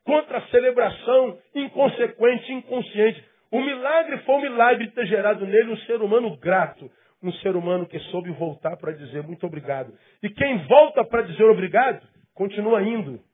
[0.06, 3.22] contra a celebração inconsequente, inconsciente.
[3.52, 6.90] O milagre foi o milagre de ter gerado nele um ser humano grato,
[7.22, 9.92] um ser humano que soube voltar para dizer muito obrigado.
[10.24, 12.02] E quem volta para dizer obrigado,
[12.34, 13.28] continua indo.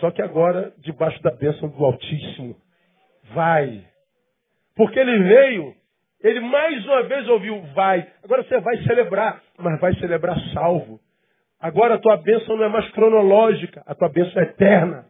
[0.00, 2.56] Só que agora debaixo da bênção do Altíssimo.
[3.34, 3.84] Vai.
[4.76, 5.74] Porque ele veio,
[6.22, 8.06] ele mais uma vez ouviu, vai.
[8.22, 11.00] Agora você vai celebrar, mas vai celebrar salvo.
[11.60, 15.06] Agora a tua bênção não é mais cronológica, a tua bênção é eterna.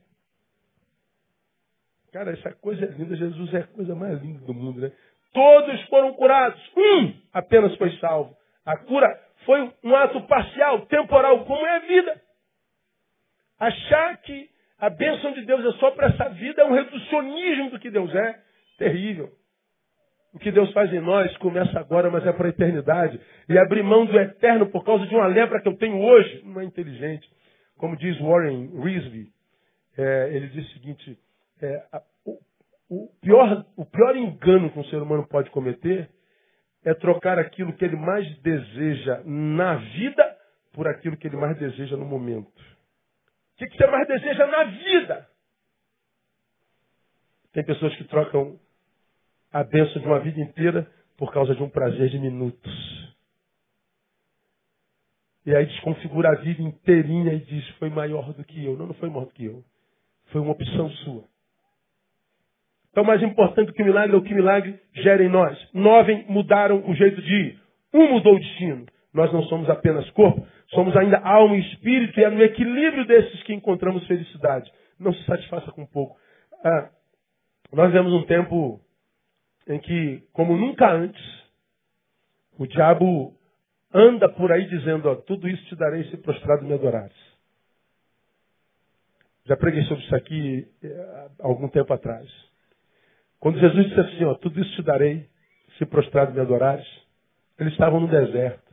[2.13, 3.15] Cara, essa coisa é linda.
[3.15, 4.91] Jesus é a coisa mais linda do mundo, né?
[5.33, 6.61] Todos foram curados.
[6.77, 8.35] Um apenas foi salvo.
[8.65, 9.07] A cura
[9.45, 12.23] foi um ato parcial, temporal, como é a vida.
[13.61, 17.81] Achar que a bênção de Deus é só para essa vida é um reducionismo do
[17.81, 18.39] que Deus é.
[18.79, 19.31] Terrível.
[20.33, 23.21] O que Deus faz em nós começa agora, mas é para a eternidade.
[23.49, 26.61] E abrir mão do eterno por causa de uma lepra que eu tenho hoje não
[26.61, 27.29] é inteligente.
[27.77, 29.29] Como diz Warren Riesby,
[29.97, 31.19] é, ele diz o seguinte:
[31.61, 31.83] é,
[32.25, 32.39] o,
[32.89, 36.09] o, pior, o pior engano que um ser humano pode cometer
[36.85, 40.37] é trocar aquilo que ele mais deseja na vida
[40.73, 42.78] por aquilo que ele mais deseja no momento.
[43.59, 45.29] O que, você mais deseja na vida?
[47.53, 48.57] Tem pessoas que trocam
[49.53, 53.09] a bênção de uma vida inteira por causa de um prazer de minutos.
[55.45, 58.77] E aí desconfigura a vida inteirinha e diz, foi maior do que eu.
[58.77, 59.65] Não, não foi maior do que eu.
[60.27, 61.25] Foi uma opção sua.
[62.91, 65.59] Então, mais importante que o milagre é o que o milagre gera em nós.
[65.73, 67.61] Nove mudaram o jeito de ir.
[67.93, 68.87] Um mudou o destino.
[69.19, 73.43] Nós não somos apenas corpo, somos ainda alma e espírito, e é no equilíbrio desses
[73.43, 74.71] que encontramos felicidade.
[74.97, 76.17] Não se satisfaça com pouco.
[76.63, 76.89] Ah,
[77.73, 78.81] nós vivemos um tempo
[79.67, 81.21] em que, como nunca antes,
[82.59, 83.35] O diabo
[83.95, 87.17] anda por aí dizendo, ó, tudo isso te darei se prostrado me adorares.
[89.47, 90.69] Já preguei sobre isso aqui
[91.41, 92.29] há algum tempo atrás.
[93.39, 95.29] Quando Jesus disse assim, ó, tudo isso te darei
[95.79, 96.87] se prostrado me adorares,
[97.59, 98.68] eles estavam no deserto,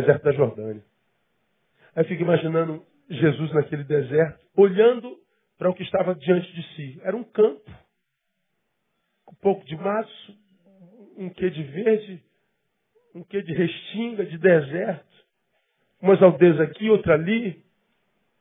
[0.00, 0.84] deserto da Jordânia.
[1.94, 5.18] Aí eu fico imaginando Jesus naquele deserto, olhando
[5.56, 7.00] para o que estava diante de si.
[7.02, 7.70] Era um campo,
[9.30, 10.10] um pouco de mato,
[11.16, 12.22] um quê de verde,
[13.14, 15.16] um quê de restinga, de deserto.
[16.00, 17.64] Umas aldeias aqui, outra ali.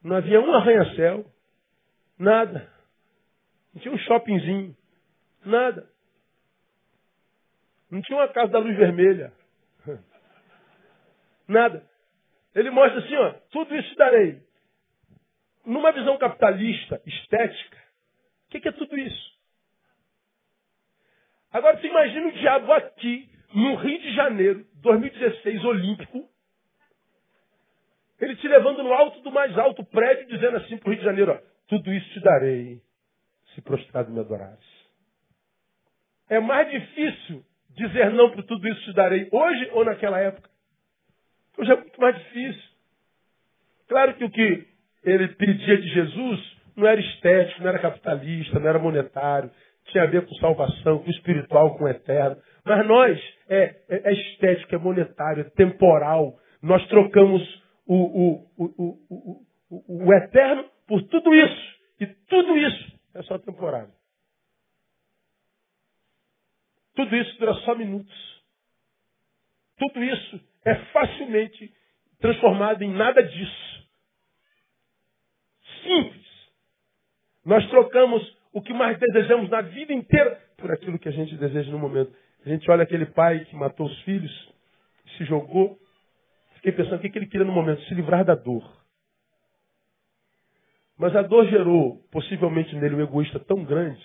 [0.03, 1.25] Não havia um arranha-céu.
[2.19, 2.69] Nada.
[3.73, 4.75] Não tinha um shoppingzinho.
[5.45, 5.87] Nada.
[7.89, 9.31] Não tinha uma casa da luz vermelha.
[11.47, 11.85] Nada.
[12.53, 14.41] Ele mostra assim, ó, tudo isso te darei.
[15.65, 17.77] Numa visão capitalista, estética,
[18.47, 19.35] o que, que é tudo isso?
[21.51, 26.29] Agora você imagina o diabo aqui, no Rio de Janeiro, 2016, olímpico,
[28.19, 31.05] ele te levando no alto do mais alto prédio, dizendo assim para o Rio de
[31.05, 32.81] Janeiro, ó, tudo isso te darei,
[33.53, 34.75] se prostrado me adorares.
[36.29, 40.49] É mais difícil dizer não para tudo isso te darei hoje ou naquela época.
[41.57, 42.69] Hoje é muito mais difícil.
[43.87, 44.67] Claro que o que
[45.03, 49.51] ele pedia de Jesus não era estético, não era capitalista, não era monetário,
[49.85, 52.41] tinha a ver com salvação, com espiritual, com eterno.
[52.65, 56.37] Mas nós, é, é, é estético, é monetário, é temporal.
[56.61, 57.41] Nós trocamos
[57.85, 61.75] o, o, o, o, o eterno por tudo isso.
[61.99, 63.93] E tudo isso é só temporário.
[66.95, 68.43] Tudo isso dura só minutos.
[69.77, 71.71] Tudo isso é facilmente
[72.19, 73.87] transformado em nada disso.
[75.83, 76.25] Simples.
[77.45, 81.71] Nós trocamos o que mais desejamos na vida inteira por aquilo que a gente deseja
[81.71, 82.11] no momento.
[82.43, 84.53] A gente olha aquele pai que matou os filhos,
[85.17, 85.77] se jogou.
[86.55, 87.81] Fiquei pensando o que ele queria no momento?
[87.83, 88.63] Se livrar da dor.
[90.97, 94.01] Mas a dor gerou, possivelmente nele, um egoísta tão grande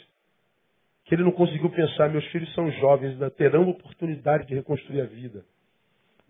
[1.05, 5.07] que ele não conseguiu pensar: meus filhos são jovens, ainda terão oportunidade de reconstruir a
[5.07, 5.44] vida.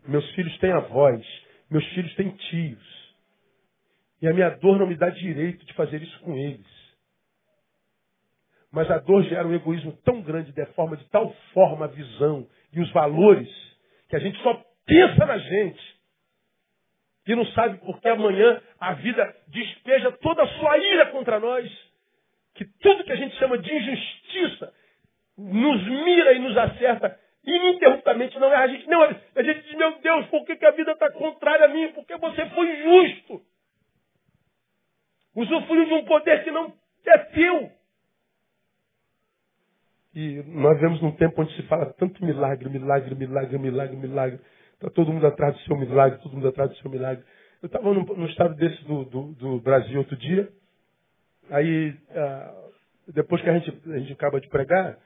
[0.06, 1.24] Meus filhos têm avós,
[1.70, 3.00] meus filhos têm tios.
[4.22, 6.66] E a minha dor não me dá direito de fazer isso com eles.
[8.72, 12.80] Mas a dor gera um egoísmo tão grande, deforma de tal forma a visão e
[12.80, 13.48] os valores,
[14.08, 16.00] que a gente só pensa na gente.
[17.26, 21.70] E não sabe porque amanhã a vida despeja toda a sua ira contra nós.
[22.54, 24.72] Que tudo que a gente chama de injustiça
[25.38, 28.88] nos mira e nos acerta ininterruptamente não é a gente.
[28.88, 31.92] Não, a gente diz, meu Deus, por que, que a vida está contrária a mim?
[31.92, 33.42] Porque você foi justo.
[35.34, 36.72] Usufruiu de um poder que não
[37.06, 37.70] é teu.
[40.14, 44.40] E nós vemos num tempo onde se fala tanto milagre, milagre, milagre, milagre, milagre.
[44.74, 47.24] Está todo mundo atrás do seu milagre, todo mundo atrás do seu milagre.
[47.62, 50.48] Eu estava num, estado desse do, do, do, Brasil outro dia.
[51.50, 52.70] Aí, ah,
[53.08, 54.98] depois que a gente, a gente acaba de pregar,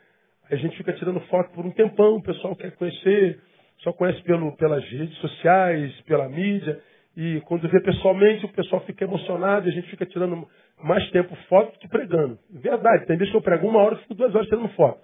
[0.50, 3.40] a gente fica tirando foto por um tempão, o pessoal quer conhecer,
[3.78, 6.80] só conhece pelo, pelas redes sociais, pela mídia,
[7.16, 10.46] e quando vê pessoalmente o pessoal fica emocionado e a gente fica tirando
[10.82, 12.38] mais tempo foto que pregando.
[12.50, 15.00] Verdade, tem vezes que eu prego uma hora e fico duas horas tirando foto.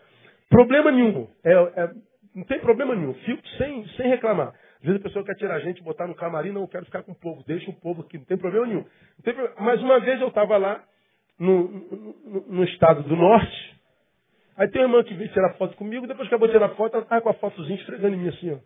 [0.49, 1.29] Problema nenhum.
[1.45, 1.91] É, é,
[2.35, 3.15] não tem problema nenhum.
[3.15, 4.53] Fico sem, sem reclamar.
[4.79, 7.03] Às vezes a pessoa quer tirar a gente, botar no camarim, não, eu quero ficar
[7.03, 8.85] com o povo, deixa o povo aqui, não tem problema nenhum.
[9.23, 9.61] Tem problema.
[9.61, 10.83] Mas uma vez eu estava lá
[11.39, 13.80] no, no, no estado do norte,
[14.57, 16.95] Aí tem uma irmã que veio tirar foto comigo, depois que acabou de tirar foto,
[16.95, 18.59] ela estava com a fotozinha esfregando em mim assim, ó.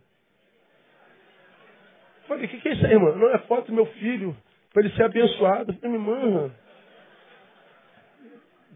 [2.26, 3.14] Falei, o que, que é isso aí, irmã?
[3.14, 4.36] Não é foto do meu filho,
[4.72, 5.72] para ele ser abençoado.
[5.72, 6.50] Eu falei, irmã,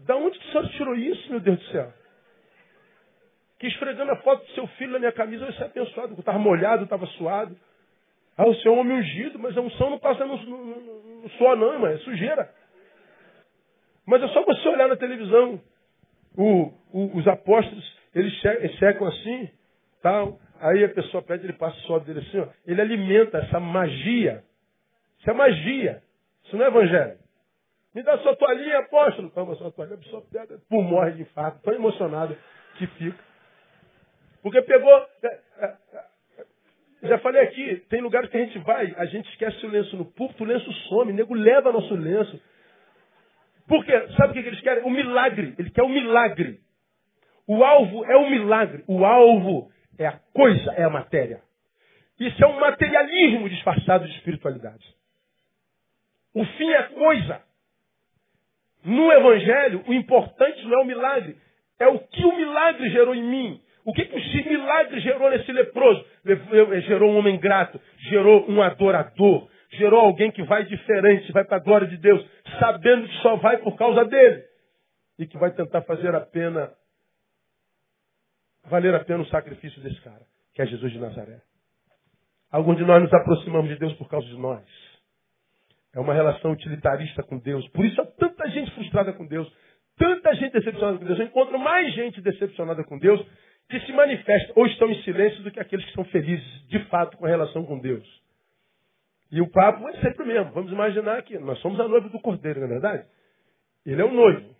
[0.05, 1.93] da onde que a senhora tirou isso, meu Deus do céu?
[3.57, 6.13] Que esfregando a foto do seu filho na minha camisa, eu ia ser abençoado.
[6.13, 7.57] Eu estava molhado, estava suado.
[8.37, 11.21] Ah, o senhor é um homem ungido, mas a unção não passa no, no, no,
[11.23, 12.49] no suor não, irmã, é sujeira.
[14.05, 15.61] Mas é só você olhar na televisão
[16.39, 17.83] o, o, os apóstolos,
[18.15, 18.33] eles
[18.77, 19.49] chegam assim,
[20.01, 24.41] tal, aí a pessoa pede, ele passa suor dele assim, ó, ele alimenta essa magia.
[25.19, 26.01] Isso é magia.
[26.45, 27.17] Isso não é evangelho.
[27.93, 29.29] Me dá sua toalhinha, apóstolo.
[29.31, 32.37] Toma sua toalhinha, a pessoa pega, pum, morre de infarto, tão emocionado
[32.77, 33.19] que fica.
[34.41, 35.05] Porque pegou.
[35.21, 39.65] É, é, é, já falei aqui, tem lugares que a gente vai, a gente esquece
[39.65, 42.41] o lenço no púlpito, o lenço some, o nego leva nosso lenço.
[43.69, 44.83] Porque, sabe o que eles querem?
[44.83, 45.53] O milagre.
[45.57, 46.59] Ele quer o milagre.
[47.47, 48.83] O alvo é o milagre.
[48.87, 51.39] O alvo é a coisa, é a matéria.
[52.19, 54.83] Isso é um materialismo disfarçado de espiritualidade.
[56.33, 57.41] O fim é coisa.
[58.83, 61.37] No Evangelho, o importante não é o milagre,
[61.79, 63.61] é o que o milagre gerou em mim.
[63.85, 66.05] O que, que o milagre gerou nesse leproso?
[66.87, 71.63] Gerou um homem grato, gerou um adorador, gerou alguém que vai diferente, vai para a
[71.63, 72.25] glória de Deus,
[72.59, 74.43] sabendo que só vai por causa dele.
[75.17, 76.71] E que vai tentar fazer a pena,
[78.65, 81.41] valer a pena o sacrifício desse cara, que é Jesus de Nazaré.
[82.51, 84.65] Alguns de nós nos aproximamos de Deus por causa de nós.
[85.93, 87.67] É uma relação utilitarista com Deus.
[87.69, 89.51] Por isso há tanta gente frustrada com Deus,
[89.97, 91.19] tanta gente decepcionada com Deus.
[91.19, 93.23] Eu encontro mais gente decepcionada com Deus
[93.69, 97.17] que se manifesta ou estão em silêncio do que aqueles que são felizes de fato
[97.17, 98.07] com a relação com Deus.
[99.31, 100.51] E o papo é sempre o mesmo.
[100.51, 103.05] Vamos imaginar que nós somos a noiva do cordeiro, não é verdade?
[103.85, 104.55] Ele é o noivo.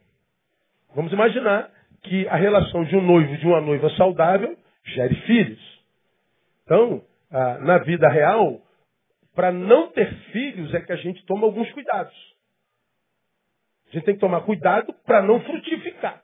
[0.95, 1.71] Vamos imaginar
[2.03, 5.83] que a relação de um noivo e de uma noiva saudável gere filhos.
[6.63, 7.03] Então,
[7.61, 8.61] na vida real,
[9.35, 12.13] para não ter filhos é que a gente toma alguns cuidados.
[13.87, 16.21] A gente tem que tomar cuidado para não frutificar.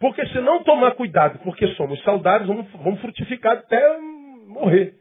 [0.00, 3.98] Porque se não tomar cuidado, porque somos saudáveis, vamos frutificar até
[4.46, 4.94] morrer.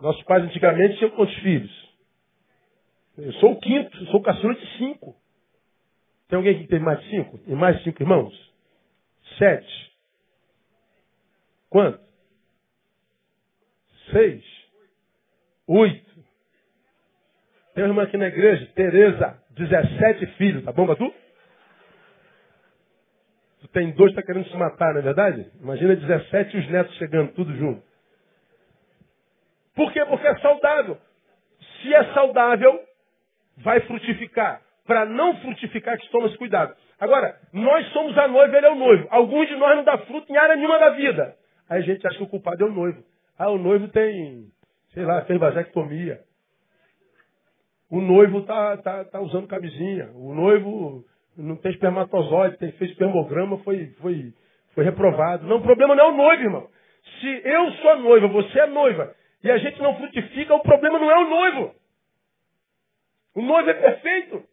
[0.00, 1.86] Nossos pais antigamente tinham quantos filhos?
[3.18, 5.16] Eu sou o quinto, sou o caçula de cinco.
[6.28, 7.38] Tem alguém que tem mais de cinco?
[7.38, 8.54] Tem mais cinco irmãos?
[9.38, 9.92] Sete.
[11.70, 12.00] Quanto?
[14.10, 14.44] Seis.
[15.66, 16.24] Oito.
[17.74, 21.12] Tem uma irmã aqui na igreja, Tereza, 17 filhos, tá bom pra tu?
[23.60, 25.50] Tu tem dois, tá querendo se matar, não é verdade?
[25.60, 27.85] Imagina 17 e os netos chegando, tudo junto.
[29.76, 30.04] Por quê?
[30.06, 30.98] Porque é saudável.
[31.80, 32.80] Se é saudável,
[33.58, 34.62] vai frutificar.
[34.86, 36.74] Para não frutificar, que toma esse cuidado.
[36.98, 39.06] Agora, nós somos a noiva, ele é o noivo.
[39.10, 41.36] Alguns de nós não dá fruto em área nenhuma da vida.
[41.68, 43.02] Aí a gente acha que o culpado é o noivo.
[43.38, 44.46] Ah, o noivo tem,
[44.94, 46.20] sei lá, fez vasectomia.
[47.90, 50.10] O noivo tá, tá, tá usando camisinha.
[50.14, 51.04] O noivo
[51.36, 54.32] não tem espermatozoide, tem, fez espermograma, foi, foi,
[54.74, 55.46] foi reprovado.
[55.46, 56.68] Não, o problema não é o noivo, irmão.
[57.20, 59.14] Se eu sou noiva, você é noiva,
[59.46, 61.76] e a gente não frutifica, o problema não é o noivo.
[63.32, 64.44] O noivo é perfeito.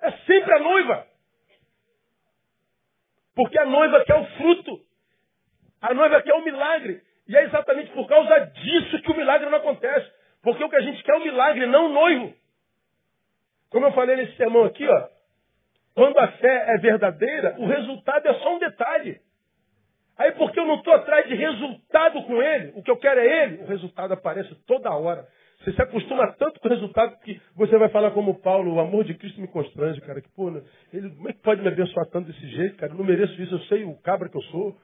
[0.00, 1.04] É sempre a noiva.
[3.34, 4.80] Porque a noiva quer o fruto.
[5.82, 7.02] A noiva quer o milagre.
[7.26, 10.08] E é exatamente por causa disso que o milagre não acontece.
[10.40, 12.32] Porque o que a gente quer é o milagre, não o noivo.
[13.70, 15.08] Como eu falei nesse sermão aqui, ó.
[15.96, 19.20] Quando a fé é verdadeira, o resultado é só um detalhe.
[20.16, 23.44] Aí porque eu não estou atrás de resultado com ele, o que eu quero é
[23.44, 25.26] ele, o resultado aparece toda hora.
[25.64, 29.04] Você se acostuma tanto com o resultado que você vai falar como Paulo, o amor
[29.04, 30.20] de Cristo me constrange, cara.
[30.20, 30.62] Que, pô, né,
[30.92, 32.92] ele, como é que pode me abençoar tanto desse jeito, cara?
[32.92, 34.76] Eu não mereço isso, eu sei o cabra que eu sou.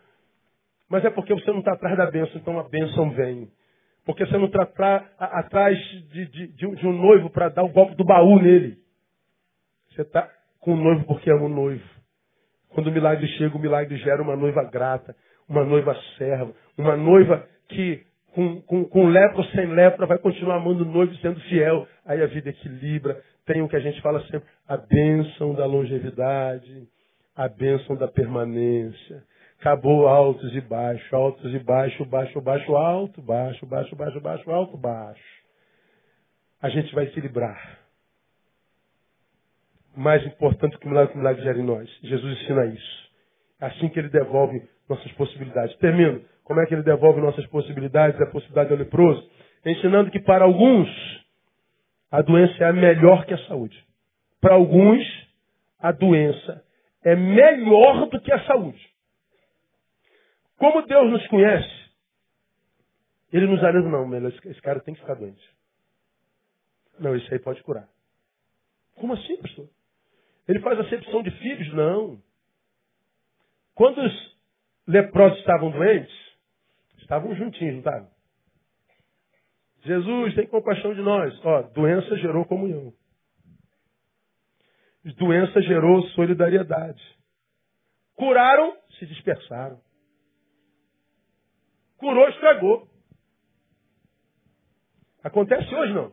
[0.88, 3.48] Mas é porque você não está atrás da bênção, então a bênção vem.
[4.06, 4.62] Porque você não está
[5.18, 8.78] atrás de, de, de, um, de um noivo para dar o golpe do baú nele.
[9.90, 11.99] Você está com o noivo porque ama o noivo.
[12.70, 15.14] Quando o milagre chega, o milagre gera uma noiva grata,
[15.48, 18.02] uma noiva serva, uma noiva que
[18.34, 21.86] com, com, com lepra ou sem lepra vai continuar amando o noivo sendo fiel.
[22.04, 23.20] Aí a vida equilibra.
[23.44, 26.86] Tem o que a gente fala sempre, a bênção da longevidade,
[27.34, 29.24] a bênção da permanência.
[29.58, 34.76] Acabou altos e baixos, altos e baixos, baixo, baixo, alto, baixo, baixo, baixo, baixo, alto,
[34.76, 35.40] baixo.
[36.62, 37.79] A gente vai equilibrar.
[40.00, 41.86] Mais importante que o milagre que o milagre gera em nós.
[42.02, 43.10] Jesus ensina isso.
[43.60, 45.76] É assim que ele devolve nossas possibilidades.
[45.76, 46.24] Termino.
[46.42, 49.30] Como é que ele devolve nossas possibilidades, a possibilidade do leproso?
[49.64, 50.88] Ensinando que para alguns
[52.10, 53.78] a doença é melhor que a saúde.
[54.40, 55.04] Para alguns,
[55.78, 56.64] a doença
[57.04, 58.90] é melhor do que a saúde.
[60.56, 61.90] Como Deus nos conhece,
[63.30, 65.46] ele nos alega, não, melhor, esse cara tem que ficar doente.
[66.98, 67.86] Não, isso aí pode curar.
[68.96, 69.68] Como assim, pastor?
[70.48, 71.72] Ele faz acepção de filhos?
[71.74, 72.20] Não.
[73.74, 74.36] Quando os
[74.86, 76.30] leprosos estavam doentes,
[77.10, 78.10] Estavam juntinhos, não estavam?
[79.82, 81.44] Jesus, tem compaixão de nós.
[81.44, 82.92] Ó, doença gerou comunhão.
[85.16, 87.02] Doença gerou solidariedade.
[88.14, 89.80] Curaram, se dispersaram.
[91.96, 92.88] Curou, estragou.
[95.24, 96.12] Acontece hoje não.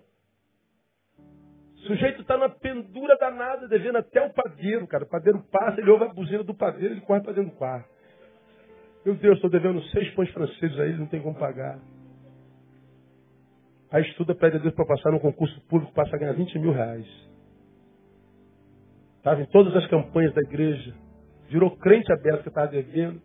[1.87, 5.05] O sujeito está na pendura danada, devendo até o padeiro, cara.
[5.05, 7.87] O padeiro passa, ele ouve a buzina do padeiro, ele corre para dentro do quarto.
[9.05, 11.79] Meu Deus, estou devendo seis pães franceses a ele, não tem como pagar.
[13.89, 16.73] Aí estuda, pede a Deus para passar no concurso público, passa a ganhar 20 mil
[16.73, 17.07] reais.
[19.19, 20.93] Estava em todas as campanhas da igreja.
[21.47, 23.21] Virou crente aberto que estava devendo.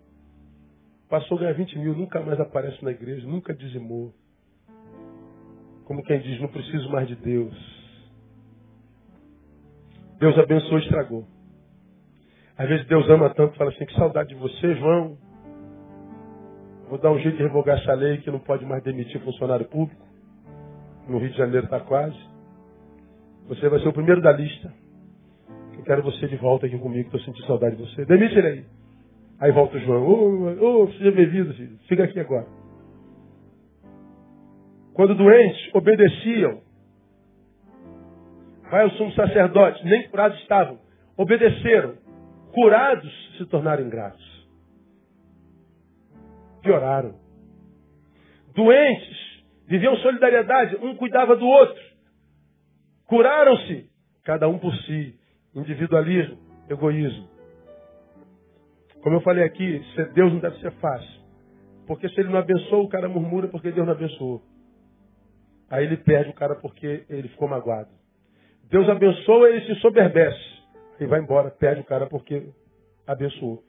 [1.09, 4.15] Passou a ganhar 20 mil, nunca mais aparece na igreja, nunca dizimou.
[5.85, 7.82] Como quem diz, não preciso mais de Deus.
[10.23, 11.27] Deus abençoou e estragou.
[12.57, 15.19] Às vezes Deus ama tanto, fala assim, que saudade de você, João.
[16.89, 20.07] Vou dar um jeito de revogar essa lei que não pode mais demitir funcionário público.
[21.09, 22.17] No Rio de Janeiro está quase.
[23.49, 24.73] Você vai ser o primeiro da lista.
[25.77, 28.05] Eu quero você de volta aqui comigo, estou sentindo saudade de você.
[28.05, 28.65] Demite ele aí.
[29.41, 30.07] Aí volta o João.
[30.07, 31.77] Ô, oh, oh, seja bem-vindo, filho.
[31.89, 32.47] Fica aqui agora.
[34.95, 36.61] Quando doentes obedeciam,
[38.73, 40.81] vai ao sumo sacerdote, nem curados estavam.
[41.15, 41.95] Obedeceram.
[42.55, 44.49] Curados se tornaram ingratos.
[46.63, 47.15] Pioraram.
[48.55, 51.83] Doentes viviam solidariedade, um cuidava do outro.
[53.07, 53.91] Curaram-se,
[54.25, 55.21] cada um por si.
[55.55, 56.39] Individualismo,
[56.71, 57.29] egoísmo.
[59.03, 59.83] Como eu falei aqui,
[60.15, 61.21] Deus não deve ser fácil.
[61.87, 64.43] Porque se ele não abençoa, o cara murmura porque Deus não abençoou.
[65.69, 68.02] Aí ele perde o cara porque ele ficou magoado.
[68.73, 70.41] Deus abençoa, ele se soberbece.
[70.99, 72.43] E vai embora, perde o cara porque
[73.07, 73.63] abençoou.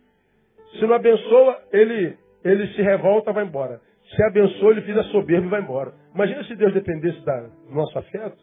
[0.80, 3.82] Se não abençoa, ele, ele se revolta, vai embora.
[4.16, 5.94] Se abençoa, ele fica soberbo e vai embora.
[6.16, 8.38] Imagina se Deus dependesse da, do nosso afeto.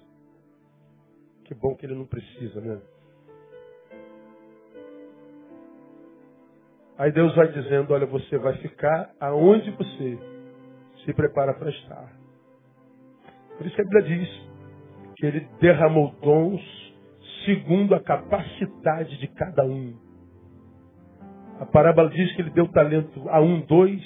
[1.46, 2.78] Que bom que ele não precisa, né?
[6.98, 10.18] Aí Deus vai dizendo: Olha, você vai ficar aonde você
[11.06, 12.12] se prepara para estar.
[13.56, 14.49] Por isso que a Bíblia diz
[15.20, 16.62] que ele derramou dons
[17.44, 19.94] segundo a capacidade de cada um.
[21.60, 24.02] A parábola diz que ele deu talento a um, dois,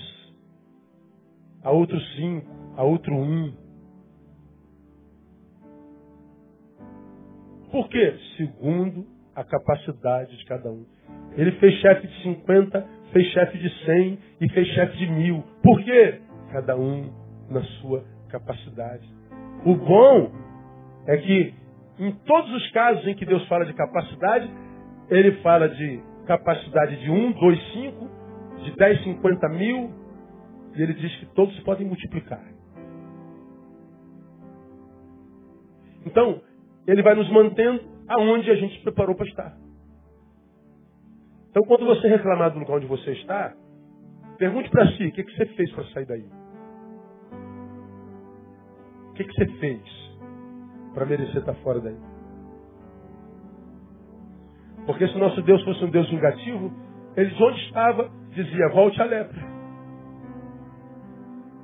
[1.62, 3.54] a outro cinco, a outro um.
[7.70, 8.16] Por quê?
[8.36, 9.06] Segundo
[9.36, 10.84] a capacidade de cada um.
[11.36, 15.44] Ele fez chefe de 50, fez chefe de 100 e fez chefe de mil.
[15.62, 16.20] Por quê?
[16.50, 17.12] Cada um
[17.48, 19.08] na sua capacidade.
[19.64, 20.53] O bom
[21.06, 21.54] é que
[21.98, 24.50] em todos os casos em que Deus fala de capacidade,
[25.08, 28.10] ele fala de capacidade de 1, 2, 5,
[28.64, 29.92] de 10, 50 mil,
[30.74, 32.42] e ele diz que todos podem multiplicar.
[36.04, 36.42] Então,
[36.86, 39.56] ele vai nos mantendo aonde a gente se preparou para estar.
[41.50, 43.54] Então, quando você reclamar do lugar onde você está,
[44.36, 46.26] pergunte para si: o que, que você fez para sair daí?
[49.10, 50.03] O que, que você fez
[50.94, 51.96] para merecer estar fora daí?
[54.86, 56.72] Porque se nosso Deus fosse um Deus vingativo,
[57.16, 59.54] ele de onde estava dizia: volte à lepra.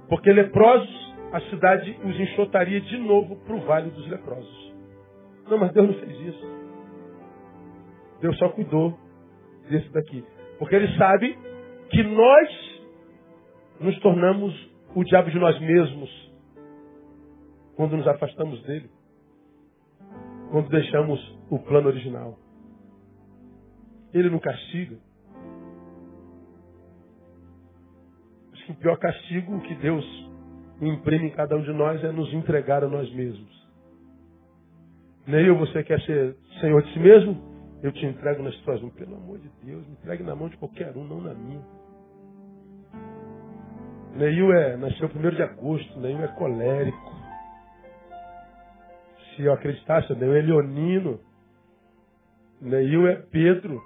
[0.08, 4.74] Porque leprosos, a cidade os enxotaria de novo para o vale dos leprosos.
[5.48, 6.60] Não, mas Deus não fez isso.
[8.20, 8.98] Deus só cuidou
[9.68, 10.24] desse daqui.
[10.58, 11.38] Porque ele sabe
[11.90, 12.80] que nós
[13.80, 16.32] nos tornamos o diabo de nós mesmos
[17.76, 18.90] quando nos afastamos dele.
[20.50, 21.20] Quando deixamos
[21.50, 22.38] o plano original.
[24.12, 24.96] Ele não castiga.
[28.52, 30.04] Acho que o pior castigo que Deus
[30.80, 33.60] imprime em cada um de nós é nos entregar a nós mesmos.
[35.26, 37.50] Nem eu, você quer ser senhor de si mesmo?
[37.82, 38.92] Eu te entrego nas tuas mãos.
[38.94, 41.62] Pelo amor de Deus, me entregue na mão de qualquer um, não na minha.
[44.16, 47.09] Neil é, nasceu primeiro de agosto, Neil é colérico.
[49.44, 51.20] Eu acreditasse, Neil é leonino.
[52.60, 53.80] Neil é Pedro,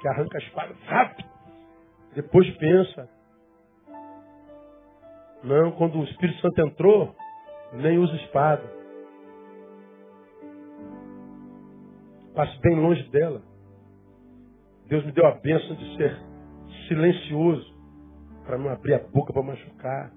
[0.00, 1.28] que arranca a espada rápido.
[2.14, 3.08] Depois pensa.
[5.44, 7.16] Não, quando o Espírito Santo entrou,
[7.72, 8.62] nem usa espada.
[12.34, 13.42] Passe bem longe dela.
[14.86, 16.16] Deus me deu a bênção de ser
[16.88, 17.72] silencioso,
[18.44, 20.12] para não abrir a boca para machucar.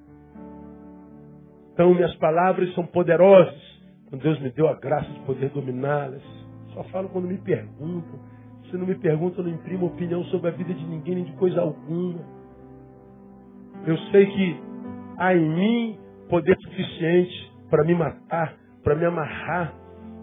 [1.74, 3.75] Então, minhas palavras são poderosas,
[4.10, 6.22] quando Deus me deu a graça de poder dominá-las.
[6.74, 8.20] Só falo quando me perguntam.
[8.70, 11.34] Se não me perguntam, eu não imprimo opinião sobre a vida de ninguém, nem de
[11.34, 12.20] coisa alguma.
[13.86, 14.60] Eu sei que
[15.18, 16.00] há em mim
[16.30, 19.74] poder suficiente para me matar, para me amarrar,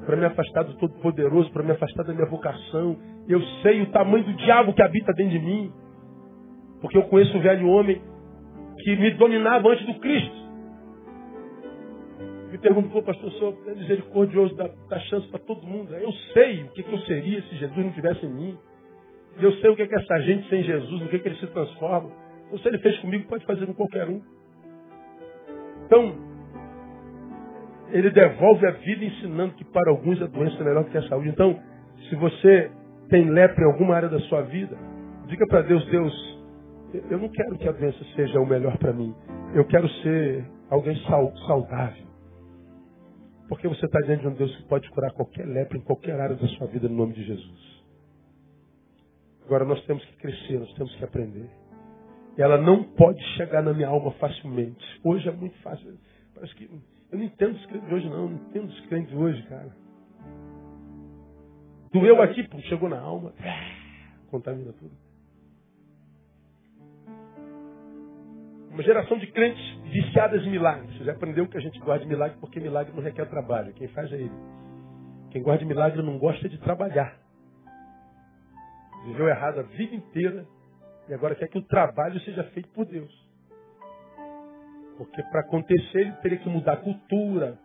[0.04, 2.96] para me afastar do Todo-Poderoso, para me afastar da minha vocação.
[3.28, 5.72] Eu sei o tamanho do diabo que habita dentro de mim,
[6.80, 8.02] porque eu conheço um velho homem
[8.78, 10.41] que me dominava antes do Cristo.
[12.52, 15.94] Me perguntou, pastor, o senhor é misericordioso, dá, dá chance para todo mundo.
[15.94, 18.58] Eu sei o que, que eu seria se Jesus não tivesse em mim.
[19.40, 22.10] Eu sei o que que essa gente sem Jesus, no que, que ele se transforma.
[22.44, 24.20] Então, se ele fez comigo, pode fazer com qualquer um.
[25.86, 26.14] Então,
[27.90, 31.30] ele devolve a vida ensinando que para alguns a doença é melhor que a saúde.
[31.30, 31.58] Então,
[32.10, 32.70] se você
[33.08, 34.76] tem lepra em alguma área da sua vida,
[35.26, 36.38] diga para Deus, Deus,
[37.10, 39.14] eu não quero que a doença seja o melhor para mim.
[39.54, 40.94] Eu quero ser alguém
[41.46, 42.11] saudável.
[43.52, 46.34] Porque você está diante de um Deus que pode curar qualquer lepra em qualquer área
[46.34, 47.82] da sua vida no nome de Jesus.
[49.44, 51.50] Agora nós temos que crescer, nós temos que aprender.
[52.38, 54.82] Ela não pode chegar na minha alma facilmente.
[55.04, 55.98] Hoje é muito fácil.
[56.34, 58.22] Parece que eu não entendo os crentes hoje, não.
[58.22, 59.76] Eu não entendo os crentes hoje, cara.
[61.92, 63.34] Doeu aqui, pô, chegou na alma.
[64.30, 65.01] Contamina tudo.
[68.72, 70.96] Uma geração de crentes viciadas em milagres.
[70.96, 73.74] Você já aprendeu que a gente de milagre porque milagre não requer trabalho.
[73.74, 74.32] Quem faz é ele.
[75.30, 77.14] Quem de milagre não gosta de trabalhar.
[79.04, 80.46] Viveu errado a vida inteira
[81.06, 83.12] e agora quer que o trabalho seja feito por Deus.
[84.96, 87.58] Porque para acontecer ele teria que mudar a cultura,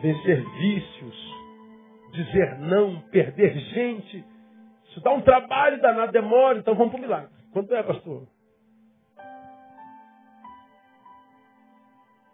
[0.00, 1.34] vencer vícios,
[2.12, 4.24] dizer não, perder gente.
[4.88, 7.30] Isso dá um trabalho danado, demora, então vamos para o milagre.
[7.52, 8.26] Quanto é, pastor?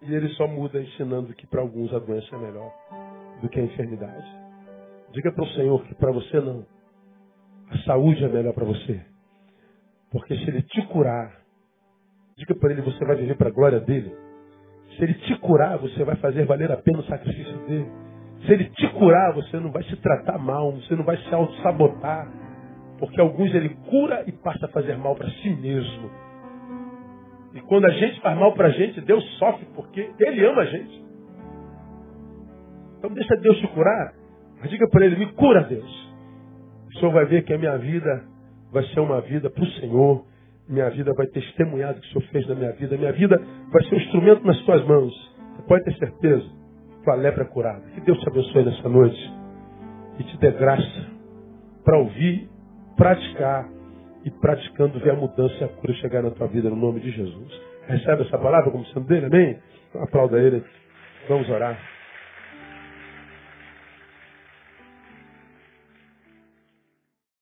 [0.02, 2.72] E ele só muda ensinando que para alguns a doença é melhor
[3.40, 4.26] do que a enfermidade.
[5.12, 6.66] Diga para o Senhor que para você não.
[7.70, 9.00] A saúde é melhor para você.
[10.10, 11.40] Porque se ele te curar,
[12.36, 14.14] diga para ele, você vai viver para a glória dele.
[14.96, 17.90] Se ele te curar, você vai fazer valer a pena o sacrifício dele.
[18.44, 22.30] Se ele te curar, você não vai se tratar mal, você não vai se auto-sabotar.
[22.98, 26.10] Porque alguns ele cura e passa a fazer mal para si mesmo.
[27.54, 30.66] E quando a gente faz mal para a gente, Deus sofre porque Ele ama a
[30.66, 31.04] gente.
[32.98, 34.14] Então deixa Deus te curar.
[34.60, 36.12] Mas diga para Ele, me cura Deus.
[36.88, 38.24] O Senhor vai ver que a minha vida
[38.72, 40.24] vai ser uma vida para o Senhor.
[40.68, 42.96] Minha vida vai testemunhar o que o Senhor fez na minha vida.
[42.96, 43.40] Minha vida
[43.70, 45.12] vai ser um instrumento nas tuas mãos.
[45.56, 46.48] Você pode ter certeza.
[47.04, 47.82] Tua lepra é curada.
[47.94, 49.32] Que Deus te abençoe nessa noite.
[50.18, 51.10] E te dê graça
[51.84, 52.48] para ouvir,
[52.96, 53.68] praticar
[54.24, 57.10] e praticando ver a mudança e a cura chegar na tua vida no nome de
[57.10, 57.60] Jesus.
[57.86, 59.58] Recebe essa palavra como sendo dele, amém?
[59.94, 60.62] Aplauda ele.
[61.28, 61.91] Vamos orar.